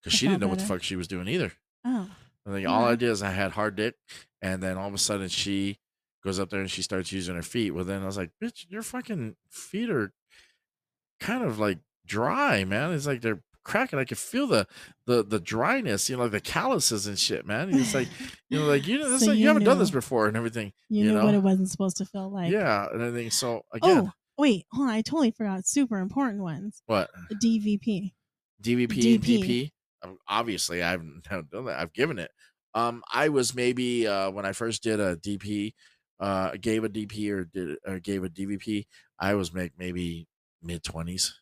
because 0.00 0.16
she 0.18 0.26
didn't 0.28 0.40
know 0.40 0.48
what 0.48 0.58
the 0.58 0.64
fuck 0.64 0.82
she 0.82 0.96
was 0.96 1.08
doing 1.08 1.26
either. 1.28 1.52
Oh, 1.84 2.10
I 2.46 2.50
think 2.50 2.68
all 2.68 2.84
I 2.84 2.96
did 2.96 3.08
is 3.08 3.22
I 3.22 3.30
had 3.30 3.52
hard 3.52 3.76
dick, 3.76 3.94
and 4.42 4.62
then 4.62 4.76
all 4.76 4.88
of 4.88 4.94
a 4.94 4.98
sudden 4.98 5.28
she 5.28 5.78
goes 6.24 6.38
up 6.38 6.50
there 6.50 6.60
and 6.60 6.70
she 6.70 6.82
starts 6.82 7.12
using 7.12 7.34
her 7.36 7.42
feet. 7.42 7.72
Well, 7.72 7.84
then 7.84 8.02
I 8.02 8.06
was 8.06 8.16
like, 8.16 8.30
"Bitch, 8.42 8.66
your 8.68 8.82
fucking 8.82 9.36
feet 9.50 9.90
are 9.90 10.12
kind 11.20 11.44
of 11.44 11.58
like 11.58 11.78
dry, 12.06 12.64
man. 12.64 12.92
It's 12.92 13.06
like 13.06 13.20
they're 13.20 13.42
cracking. 13.64 13.98
I 13.98 14.04
could 14.04 14.18
feel 14.18 14.46
the 14.46 14.66
the 15.06 15.22
the 15.22 15.38
dryness, 15.40 16.08
you 16.10 16.16
know, 16.16 16.22
like 16.24 16.32
the 16.32 16.40
calluses 16.40 17.06
and 17.06 17.18
shit, 17.18 17.46
man. 17.46 17.68
And 17.70 17.78
it's 17.80 17.94
like, 17.94 18.08
you 18.48 18.58
know, 18.58 18.66
like 18.66 18.86
you 18.86 18.98
know, 18.98 19.08
this 19.10 19.20
So 19.22 19.28
like, 19.28 19.36
you 19.36 19.42
you 19.42 19.48
haven't 19.48 19.64
done 19.64 19.78
this 19.78 19.90
before 19.90 20.26
and 20.26 20.36
everything. 20.36 20.72
you, 20.88 21.04
you 21.06 21.12
knew 21.12 21.22
what 21.24 21.34
it 21.34 21.42
wasn't 21.42 21.70
supposed 21.70 21.96
to 21.98 22.04
feel 22.04 22.30
like. 22.30 22.50
yeah, 22.50 22.86
and 22.92 23.00
everything. 23.02 23.30
So 23.30 23.62
again, 23.72 24.06
Oh, 24.08 24.10
wait, 24.38 24.66
hold 24.72 24.88
on. 24.88 24.94
I 24.94 25.02
totally 25.02 25.30
forgot. 25.30 25.66
Super 25.66 25.98
important 25.98 26.42
ones. 26.42 26.82
what 26.86 27.10
DVP. 27.32 28.12
DVP, 28.62 28.88
DP. 28.88 29.20
DP. 29.20 29.70
Um, 30.04 30.18
Obviously, 30.28 30.82
I've 30.82 31.02
not 31.30 31.50
done 31.50 31.64
that. 31.66 31.78
I've 31.78 31.92
given 31.92 32.18
it. 32.18 32.30
Um, 32.74 33.02
I 33.12 33.28
was 33.28 33.54
maybe 33.54 34.06
uh 34.06 34.30
when 34.30 34.46
I 34.46 34.52
first 34.52 34.82
did 34.82 34.98
a 34.98 35.14
DP, 35.16 35.74
uh, 36.22 36.52
gave 36.60 36.84
a 36.84 36.88
DP 36.88 37.30
or 37.30 37.44
did 37.44 37.76
or 37.86 37.98
gave 38.00 38.24
a 38.24 38.30
DVP. 38.30 38.86
I 39.18 39.34
was 39.34 39.52
make 39.52 39.72
maybe 39.78 40.26
mid 40.62 40.82
twenties, 40.84 41.34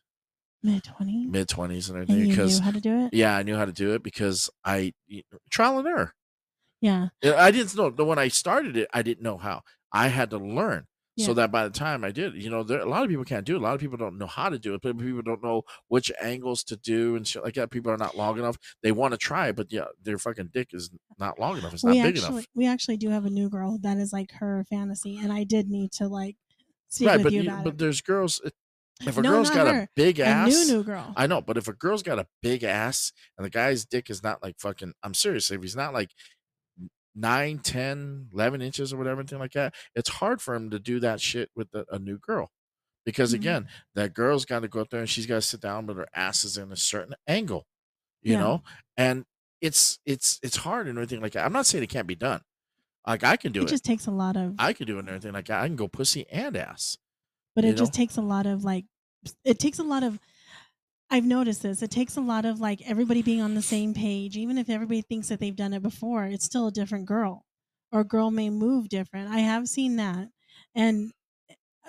Mid 0.63 0.83
20s. 0.83 1.29
mid 1.29 1.47
twenties, 1.49 1.89
and 1.89 1.99
And 1.99 2.09
everything. 2.09 2.25
you 2.29 2.33
Because 2.35 2.59
knew 2.59 2.65
how 2.65 2.71
to 2.71 2.81
do 2.81 3.05
it? 3.05 3.13
yeah, 3.13 3.37
I 3.37 3.43
knew 3.43 3.55
how 3.55 3.65
to 3.65 3.71
do 3.71 3.93
it 3.93 4.03
because 4.03 4.49
I 4.65 4.93
trial 5.49 5.79
and 5.79 5.87
error. 5.87 6.13
Yeah. 6.81 7.09
Yeah, 7.21 7.35
I 7.37 7.51
didn't 7.51 7.75
know. 7.75 7.89
The 7.91 8.03
when 8.03 8.19
I 8.19 8.27
started 8.27 8.75
it, 8.75 8.89
I 8.93 9.03
didn't 9.03 9.23
know 9.23 9.37
how. 9.37 9.61
I 9.93 10.07
had 10.07 10.31
to 10.31 10.37
learn. 10.37 10.87
Yeah. 11.21 11.25
So 11.27 11.33
that 11.35 11.51
by 11.51 11.63
the 11.63 11.69
time 11.69 12.03
I 12.03 12.11
did, 12.11 12.35
you 12.41 12.49
know, 12.49 12.63
there 12.63 12.79
a 12.79 12.85
lot 12.89 13.03
of 13.03 13.09
people 13.09 13.23
can't 13.25 13.45
do 13.45 13.55
it. 13.55 13.59
A 13.59 13.63
lot 13.63 13.73
of 13.75 13.79
people 13.79 13.97
don't 13.97 14.17
know 14.17 14.27
how 14.27 14.49
to 14.49 14.59
do 14.59 14.73
it. 14.73 14.81
But 14.81 14.97
people 14.97 15.21
don't 15.21 15.43
know 15.43 15.63
which 15.87 16.11
angles 16.21 16.63
to 16.65 16.75
do 16.75 17.15
and 17.15 17.25
shit 17.27 17.43
like 17.43 17.55
that. 17.55 17.71
People 17.71 17.91
are 17.91 17.97
not 17.97 18.15
long 18.17 18.37
enough. 18.39 18.57
They 18.83 18.91
want 18.91 19.13
to 19.13 19.17
try, 19.17 19.51
but 19.51 19.71
yeah, 19.71 19.85
their 20.03 20.17
fucking 20.17 20.49
dick 20.53 20.69
is 20.73 20.89
not 21.19 21.39
long 21.39 21.57
enough. 21.57 21.73
It's 21.73 21.83
not 21.83 21.91
we 21.91 22.01
big 22.01 22.17
actually 22.17 22.33
enough. 22.35 22.45
we 22.55 22.67
actually 22.67 22.97
do 22.97 23.09
have 23.09 23.25
a 23.25 23.29
new 23.29 23.49
girl 23.49 23.79
that 23.81 23.97
is 23.97 24.11
like 24.13 24.31
her 24.33 24.65
fantasy 24.69 25.17
and 25.17 25.31
I 25.31 25.43
did 25.43 25.69
need 25.69 25.91
to 25.93 26.07
like 26.07 26.35
speak 26.89 27.07
Right, 27.07 27.17
with 27.17 27.23
but 27.25 27.33
you 27.33 27.43
you- 27.43 27.61
but 27.63 27.77
there's 27.77 28.01
girls. 28.01 28.41
If 29.03 29.17
a 29.17 29.21
No, 29.23 29.31
girl's 29.31 29.49
got 29.49 29.65
her. 29.65 29.81
a 29.83 29.87
big 29.95 30.19
A 30.19 30.25
ass, 30.25 30.49
new 30.49 30.75
new 30.77 30.83
girl. 30.83 31.11
I 31.17 31.25
know, 31.25 31.41
but 31.41 31.57
if 31.57 31.67
a 31.67 31.73
girl's 31.73 32.03
got 32.03 32.19
a 32.19 32.27
big 32.43 32.63
ass 32.63 33.11
and 33.35 33.43
the 33.43 33.49
guy's 33.49 33.83
dick 33.83 34.11
is 34.11 34.21
not 34.21 34.43
like 34.43 34.59
fucking, 34.59 34.93
I'm 35.01 35.15
serious. 35.15 35.49
If 35.49 35.59
he's 35.63 35.75
not 35.75 35.91
like 35.91 36.11
9, 37.15 37.59
10, 37.59 38.29
11 38.33 38.61
inches 38.61 38.93
or 38.93 38.97
whatever, 38.97 39.21
anything 39.21 39.39
like 39.39 39.53
that, 39.53 39.75
it's 39.95 40.09
hard 40.09 40.41
for 40.41 40.55
him 40.55 40.69
to 40.71 40.79
do 40.79 40.99
that 41.01 41.21
shit 41.21 41.49
with 41.55 41.67
a, 41.73 41.85
a 41.91 41.99
new 41.99 42.17
girl. 42.17 42.51
Because 43.05 43.31
Mhm. 43.33 43.35
again, 43.35 43.67
that 43.95 44.13
girl's 44.13 44.45
got 44.45 44.59
to 44.61 44.67
go 44.67 44.81
up 44.81 44.89
there 44.89 44.99
and 45.01 45.09
she's 45.09 45.25
got 45.25 45.35
to 45.35 45.41
sit 45.41 45.61
down, 45.61 45.85
but 45.85 45.97
her 45.97 46.07
ass 46.13 46.43
is 46.43 46.57
in 46.57 46.71
a 46.71 46.75
certain 46.77 47.15
angle, 47.27 47.65
you 48.21 48.33
Yeah. 48.33 48.39
know? 48.39 48.63
And 48.97 49.25
it's, 49.61 49.99
it's, 50.05 50.39
it's 50.43 50.57
hard 50.57 50.87
and 50.87 50.97
everything 50.97 51.21
like 51.21 51.33
that. 51.33 51.45
I'm 51.45 51.53
not 51.53 51.65
saying 51.65 51.83
it 51.83 51.89
can't 51.89 52.07
be 52.07 52.15
done. 52.15 52.41
Like 53.07 53.23
I 53.23 53.37
can 53.37 53.51
do 53.51 53.61
it 53.61 53.65
it. 53.65 53.69
just 53.69 53.83
takes 53.85 54.05
a 54.07 54.11
lot 54.11 54.37
of 54.37 54.55
I 54.59 54.73
can 54.73 54.85
do 54.85 54.97
it 54.97 54.99
and 54.99 55.09
everything 55.09 55.33
like 55.33 55.47
that. 55.47 55.61
I 55.61 55.67
can 55.67 55.75
go 55.75 55.87
pussy 55.87 56.27
and 56.29 56.55
ass. 56.55 56.97
but 57.55 57.65
it 57.65 57.75
just 57.77 57.93
takes 57.93 58.17
a 58.17 58.21
lot 58.21 58.45
of 58.45 58.63
like 58.63 58.85
it 59.43 59.59
takes 59.59 59.79
a 59.79 59.83
lot 59.83 60.03
of 60.03 60.19
I've 61.11 61.25
noticed 61.25 61.61
this. 61.61 61.81
It 61.81 61.91
takes 61.91 62.15
a 62.15 62.21
lot 62.21 62.45
of 62.45 62.59
like 62.61 62.81
everybody 62.89 63.21
being 63.21 63.41
on 63.41 63.53
the 63.53 63.61
same 63.61 63.93
page. 63.93 64.37
Even 64.37 64.57
if 64.57 64.69
everybody 64.69 65.01
thinks 65.01 65.27
that 65.27 65.39
they've 65.39 65.55
done 65.55 65.73
it 65.73 65.83
before, 65.83 66.25
it's 66.25 66.45
still 66.45 66.67
a 66.67 66.71
different 66.71 67.05
girl. 67.05 67.45
Or 67.91 67.99
a 67.99 68.05
girl 68.05 68.31
may 68.31 68.49
move 68.49 68.87
different. 68.87 69.29
I 69.29 69.39
have 69.39 69.67
seen 69.67 69.97
that. 69.97 70.29
And 70.73 71.11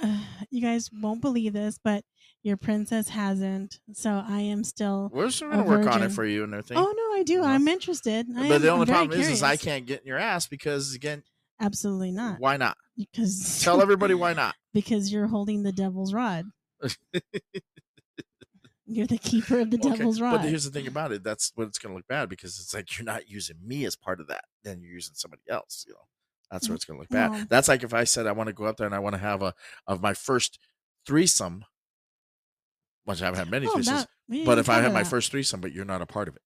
uh, 0.03 0.19
you 0.51 0.61
guys 0.61 0.91
won't 0.93 1.21
believe 1.21 1.53
this, 1.53 1.79
but 1.83 2.03
your 2.43 2.57
princess 2.57 3.09
hasn't. 3.11 3.79
So 3.93 4.11
I 4.27 4.41
am 4.41 4.65
still 4.65 5.09
We're 5.13 5.31
still 5.31 5.51
gonna 5.51 5.63
work 5.63 5.87
on 5.87 6.03
it 6.03 6.11
for 6.11 6.25
you 6.25 6.43
and 6.43 6.53
everything. 6.53 6.77
Oh 6.79 6.93
no, 6.97 7.21
I 7.21 7.23
do. 7.23 7.43
know? 7.43 7.47
I'm 7.47 7.69
interested. 7.69 8.27
I 8.37 8.49
but 8.49 8.55
am- 8.57 8.63
the 8.63 8.69
only 8.71 8.87
problem 8.87 9.19
is, 9.21 9.29
is 9.29 9.43
I 9.45 9.57
can't 9.57 9.87
get 9.87 10.01
in 10.01 10.09
your 10.09 10.19
ass 10.19 10.49
because 10.49 10.95
again, 10.95 11.23
Absolutely 11.61 12.11
not. 12.11 12.41
why 12.41 12.57
not? 12.57 12.77
Because 12.99 13.61
Tell 13.63 13.81
everybody 13.81 14.15
why 14.15 14.33
not. 14.35 14.57
because 14.75 15.13
you're 15.13 15.29
holding 15.29 15.63
the 15.63 15.71
devil's 15.71 16.13
rod. 16.13 16.47
You're 18.87 19.07
the 19.07 19.19
keeper 19.19 19.61
of 19.61 19.71
the 19.71 19.79
Okay, 19.79 19.91
devil's 19.97 20.21
rod. 20.21 20.39
But 20.39 20.49
here's 20.49 20.65
the 20.65 20.71
thing 20.71 20.87
about 20.89 21.13
it. 21.13 21.23
That's 21.23 21.53
what 21.55 21.69
it's 21.69 21.79
going 21.79 21.93
to 21.93 21.97
look 21.97 22.09
bad 22.09 22.29
because 22.29 22.59
it's 22.59 22.75
like 22.75 22.99
you're 22.99 23.05
not 23.07 23.29
using 23.29 23.57
me 23.65 23.85
as 23.85 23.95
part 23.97 24.21
of 24.21 24.27
that. 24.29 24.45
Then 24.65 24.81
you're 24.83 24.93
using 24.93 25.15
somebody 25.15 25.43
else. 25.49 25.85
You 25.87 25.95
know, 25.95 26.01
that's 26.51 26.69
where 26.69 26.75
mm, 26.75 26.77
it's 26.77 26.85
going 26.85 26.97
to 26.99 27.01
look 27.03 27.09
bad. 27.11 27.31
Well- 27.31 27.45
that's 27.49 27.69
like 27.69 27.85
if 27.85 27.95
I 27.95 28.05
said 28.05 28.27
I 28.27 28.33
want 28.33 28.49
to 28.49 28.53
go 28.53 28.65
up 28.65 28.77
there 28.77 28.87
and 28.87 28.95
I 28.95 28.99
want 28.99 29.15
to 29.15 29.21
have 29.21 29.41
a 29.43 29.55
of 29.87 30.03
my 30.03 30.15
first 30.15 30.59
threesome, 31.07 31.65
which 33.05 33.23
I 33.23 33.27
haven't 33.27 33.39
had 33.39 33.51
many 33.51 33.67
Oh, 33.69 33.77
threesomes. 33.77 33.85
that- 33.87 34.09
but 34.47 34.59
if 34.59 34.69
I 34.69 34.81
have 34.81 34.93
my 34.93 35.05
first 35.05 35.31
threesome, 35.31 35.61
but 35.61 35.73
you're 35.73 35.85
not 35.85 36.03
a 36.03 36.07
part 36.07 36.27
of 36.29 36.37
it, 36.37 36.43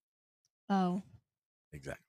oh, 0.68 1.02
exactly. 1.72 2.02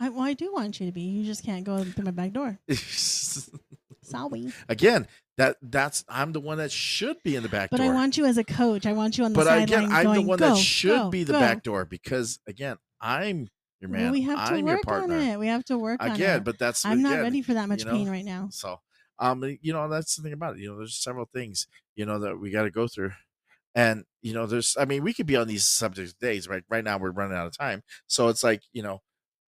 I, 0.00 0.08
well, 0.08 0.22
I 0.22 0.32
do 0.34 0.52
want 0.52 0.80
you 0.80 0.86
to 0.86 0.92
be. 0.92 1.02
You 1.02 1.24
just 1.24 1.44
can't 1.44 1.64
go 1.64 1.82
through 1.84 2.04
my 2.04 2.10
back 2.10 2.32
door. 2.32 2.58
Sorry, 2.68 4.52
again, 4.68 5.06
that 5.36 5.56
that's 5.62 6.04
I'm 6.08 6.32
the 6.32 6.40
one 6.40 6.58
that 6.58 6.70
should 6.70 7.16
be 7.24 7.36
in 7.36 7.42
the 7.42 7.48
back 7.48 7.70
but 7.70 7.78
door. 7.78 7.86
I 7.86 7.94
want 7.94 8.16
you 8.16 8.24
as 8.24 8.38
a 8.38 8.44
coach. 8.44 8.86
I 8.86 8.92
want 8.92 9.18
you 9.18 9.24
on 9.24 9.32
the 9.32 9.36
but 9.36 9.46
sideline 9.46 9.84
again, 9.84 9.92
I'm 9.92 10.04
going, 10.04 10.22
the 10.22 10.28
one 10.28 10.38
that 10.38 10.56
should 10.56 10.96
go, 10.96 11.10
be 11.10 11.24
the 11.24 11.32
go." 11.32 11.40
back 11.40 11.62
door 11.62 11.84
because 11.84 12.38
again, 12.46 12.76
I'm 13.00 13.48
your 13.80 13.90
Well, 13.90 14.00
man. 14.00 14.12
we 14.12 14.22
have 14.22 14.48
to 14.48 14.54
I'm 14.54 14.64
work 14.64 14.86
on 14.88 15.10
it. 15.10 15.38
We 15.38 15.48
have 15.48 15.64
to 15.66 15.78
work 15.78 16.02
on 16.02 16.12
Again, 16.12 16.38
it. 16.38 16.44
but 16.44 16.58
that's 16.58 16.84
I'm 16.84 17.02
not 17.02 17.20
ready 17.20 17.42
for 17.42 17.54
that 17.54 17.68
much 17.68 17.80
you 17.80 17.86
know? 17.86 17.92
pain 17.92 18.08
right 18.08 18.24
now. 18.24 18.48
So, 18.50 18.80
um, 19.18 19.42
you 19.60 19.72
know, 19.72 19.88
that's 19.88 20.16
the 20.16 20.22
thing 20.22 20.32
about 20.32 20.56
it. 20.56 20.60
You 20.60 20.70
know, 20.70 20.78
there's 20.78 20.96
several 20.96 21.28
things, 21.32 21.66
you 21.96 22.06
know, 22.06 22.18
that 22.20 22.38
we 22.38 22.50
got 22.50 22.62
to 22.62 22.70
go 22.70 22.86
through. 22.88 23.12
And, 23.74 24.04
you 24.22 24.32
know, 24.34 24.46
there's, 24.46 24.76
I 24.78 24.84
mean, 24.84 25.02
we 25.02 25.12
could 25.12 25.26
be 25.26 25.36
on 25.36 25.48
these 25.48 25.64
subjects 25.66 26.12
days, 26.14 26.48
right? 26.48 26.62
Right 26.68 26.84
now, 26.84 26.96
we're 26.96 27.10
running 27.10 27.36
out 27.36 27.46
of 27.46 27.58
time. 27.58 27.82
So 28.06 28.28
it's 28.28 28.44
like, 28.44 28.62
you 28.72 28.82
know, 28.84 29.02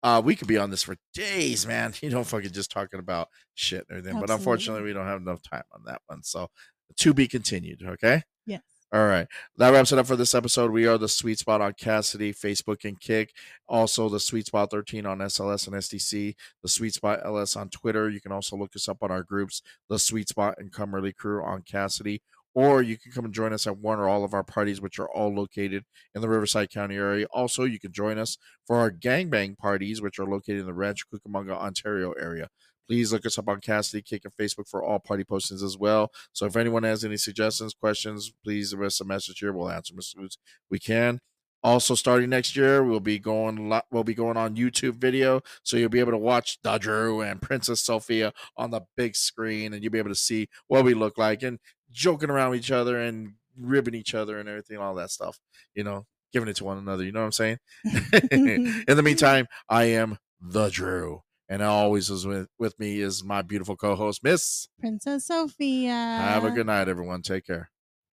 uh, 0.05 0.21
we 0.23 0.37
could 0.37 0.47
be 0.47 0.59
on 0.59 0.71
this 0.71 0.83
for 0.83 0.97
days, 1.15 1.67
man. 1.67 1.95
You 2.03 2.11
know, 2.11 2.23
fucking 2.23 2.53
just 2.53 2.71
talking 2.71 3.01
about 3.01 3.29
shit 3.55 3.87
and 3.89 3.99
everything. 3.99 4.21
But 4.21 4.31
unfortunately, 4.31 4.85
we 4.85 4.93
don't 4.93 5.07
have 5.07 5.23
enough 5.23 5.41
time 5.43 5.63
on 5.73 5.83
that 5.87 6.03
one. 6.07 6.23
So 6.23 6.51
to 6.99 7.15
be 7.15 7.27
continued. 7.27 7.83
Okay. 7.83 8.23
Yes. 8.45 8.61
All 8.93 9.07
right. 9.07 9.27
That 9.57 9.71
wraps 9.71 9.91
it 9.91 9.99
up 9.99 10.07
for 10.07 10.15
this 10.15 10.35
episode. 10.35 10.71
We 10.71 10.87
are 10.87 10.99
the 10.99 11.09
Sweet 11.09 11.39
Spot 11.39 11.63
on 11.63 11.73
Kasidie, 11.73 12.37
Facebook, 12.37 12.85
and 12.85 13.01
Kick. 13.01 13.33
Also, 13.67 14.11
the 14.11 14.21
Sweet 14.21 14.47
Spot 14.47 14.71
13 14.71 15.07
on 15.07 15.19
SLS 15.19 15.67
and 15.67 15.77
SDC. 15.77 16.35
The 16.63 16.69
Sweet 16.69 16.93
Spot 16.93 17.21
LS 17.25 17.57
on 17.57 17.71
Twitter. 17.71 18.11
You 18.11 18.21
can 18.21 18.31
also 18.31 18.57
look 18.57 18.77
us 18.77 18.89
up 18.89 18.99
on 19.03 19.11
our 19.11 19.23
groups, 19.23 19.63
the 19.89 19.99
Sweet 19.99 20.29
Spot 20.29 20.55
and 20.59 20.71
Cumberly 20.71 21.17
Crew 21.17 21.43
on 21.43 21.63
Kasidie. 21.63 22.21
Or 22.55 22.83
you 22.83 22.97
can 22.97 23.11
come 23.11 23.25
and 23.25 23.35
join 23.35 23.53
us 23.53 23.67
at 23.67 23.79
one 23.79 23.99
or 23.99 24.09
all 24.09 24.25
of 24.25 24.33
our 24.33 24.45
parties, 24.45 24.81
which 24.81 24.99
are 24.99 25.09
all 25.09 25.35
located 25.35 25.85
in 26.15 26.21
the 26.21 26.29
Riverside 26.29 26.71
County 26.71 26.97
area. 26.97 27.27
Also, 27.33 27.65
you 27.65 27.81
can 27.81 27.93
join 27.93 28.17
us 28.17 28.39
for 28.65 28.77
our 28.77 28.93
gangbang 28.93 29.59
parties, 29.59 30.01
which 30.01 30.19
are 30.19 30.27
located 30.27 30.61
in 30.61 30.67
the 30.67 30.75
Rancho 30.75 31.05
Cucamonga, 31.13 31.57
Ontario 31.57 32.13
area. 32.13 32.49
Please 32.87 33.13
look 33.13 33.27
us 33.27 33.39
up 33.39 33.49
on 33.49 33.61
Kasidie 33.61 34.05
Kick 34.05 34.25
and 34.25 34.35
Facebook 34.37 34.69
for 34.69 34.85
all 34.85 34.99
party 34.99 35.25
postings 35.25 35.63
as 35.63 35.77
well. 35.79 36.13
So 36.33 36.47
if 36.47 36.57
anyone 36.57 36.83
has 36.83 37.05
any 37.05 37.17
suggestions, 37.17 37.75
questions, 37.75 38.33
please 38.45 38.73
leave 38.73 38.83
us 38.83 39.01
a 39.01 39.05
message 39.05 39.39
here. 39.41 39.53
We'll 39.53 39.71
answer 39.71 39.95
as 39.99 40.09
soon 40.09 40.25
as 40.25 40.39
we 40.71 40.79
can. 40.79 41.21
Also, 41.65 41.95
starting 41.95 42.29
next 42.29 42.57
year, 42.57 42.85
we'll 42.85 43.01
be 43.01 43.19
going 43.19 43.73
we'll 43.91 44.05
be 44.05 44.13
going 44.15 44.37
on 44.37 44.55
YouTube 44.55 44.97
video, 44.97 45.41
so 45.63 45.79
you'll 45.79 45.89
be 45.89 45.99
able 45.99 46.13
to 46.13 46.19
watch 46.19 46.59
Drew 46.79 47.23
and 47.23 47.41
Princess 47.41 47.81
Sophia 47.81 48.35
on 48.59 48.71
the 48.71 48.83
big 48.99 49.17
screen, 49.17 49.73
and 49.73 49.83
you'll 49.83 49.91
be 49.91 49.99
able 49.99 50.11
to 50.11 50.15
see 50.15 50.47
what 50.69 50.85
we 50.85 50.93
look 50.93 51.17
like 51.17 51.43
and 51.43 51.59
joking 51.95 52.29
around 52.29 52.51
with 52.51 52.59
each 52.59 52.73
other 52.73 53.01
and 53.01 53.35
ribbing 53.59 53.95
each 53.95 54.15
other 54.15 54.39
and 54.39 54.49
everything, 54.49 54.77
all 54.79 54.95
that 54.97 55.11
stuff. 55.11 55.39
You 55.75 55.85
know, 55.85 56.07
giving 56.33 56.49
it 56.49 56.57
to 56.57 56.65
one 56.65 56.77
another. 56.77 57.05
You 57.05 57.13
know 57.13 57.21
what 57.21 57.27
I'm 57.27 57.33
saying? 57.33 57.59
In 58.31 58.97
the 58.97 59.03
meantime, 59.03 59.47
I 59.69 59.85
am 59.85 60.19
the 60.41 60.69
Drew, 60.69 61.23
and 61.49 61.63
always 61.63 62.11
is 62.11 62.27
with 62.27 62.49
with 62.59 62.79
me 62.79 63.01
is 63.01 63.25
my 63.25 63.41
beautiful 63.41 63.77
co-host, 63.77 64.23
Miss. 64.23 64.69
Princess 64.79 65.27
Sophia. 65.27 65.93
Have 65.93 66.45
a 66.45 66.51
good 66.51 66.67
night, 66.67 66.89
everyone. 66.89 67.23
Take 67.23 67.47
care. 67.47 67.71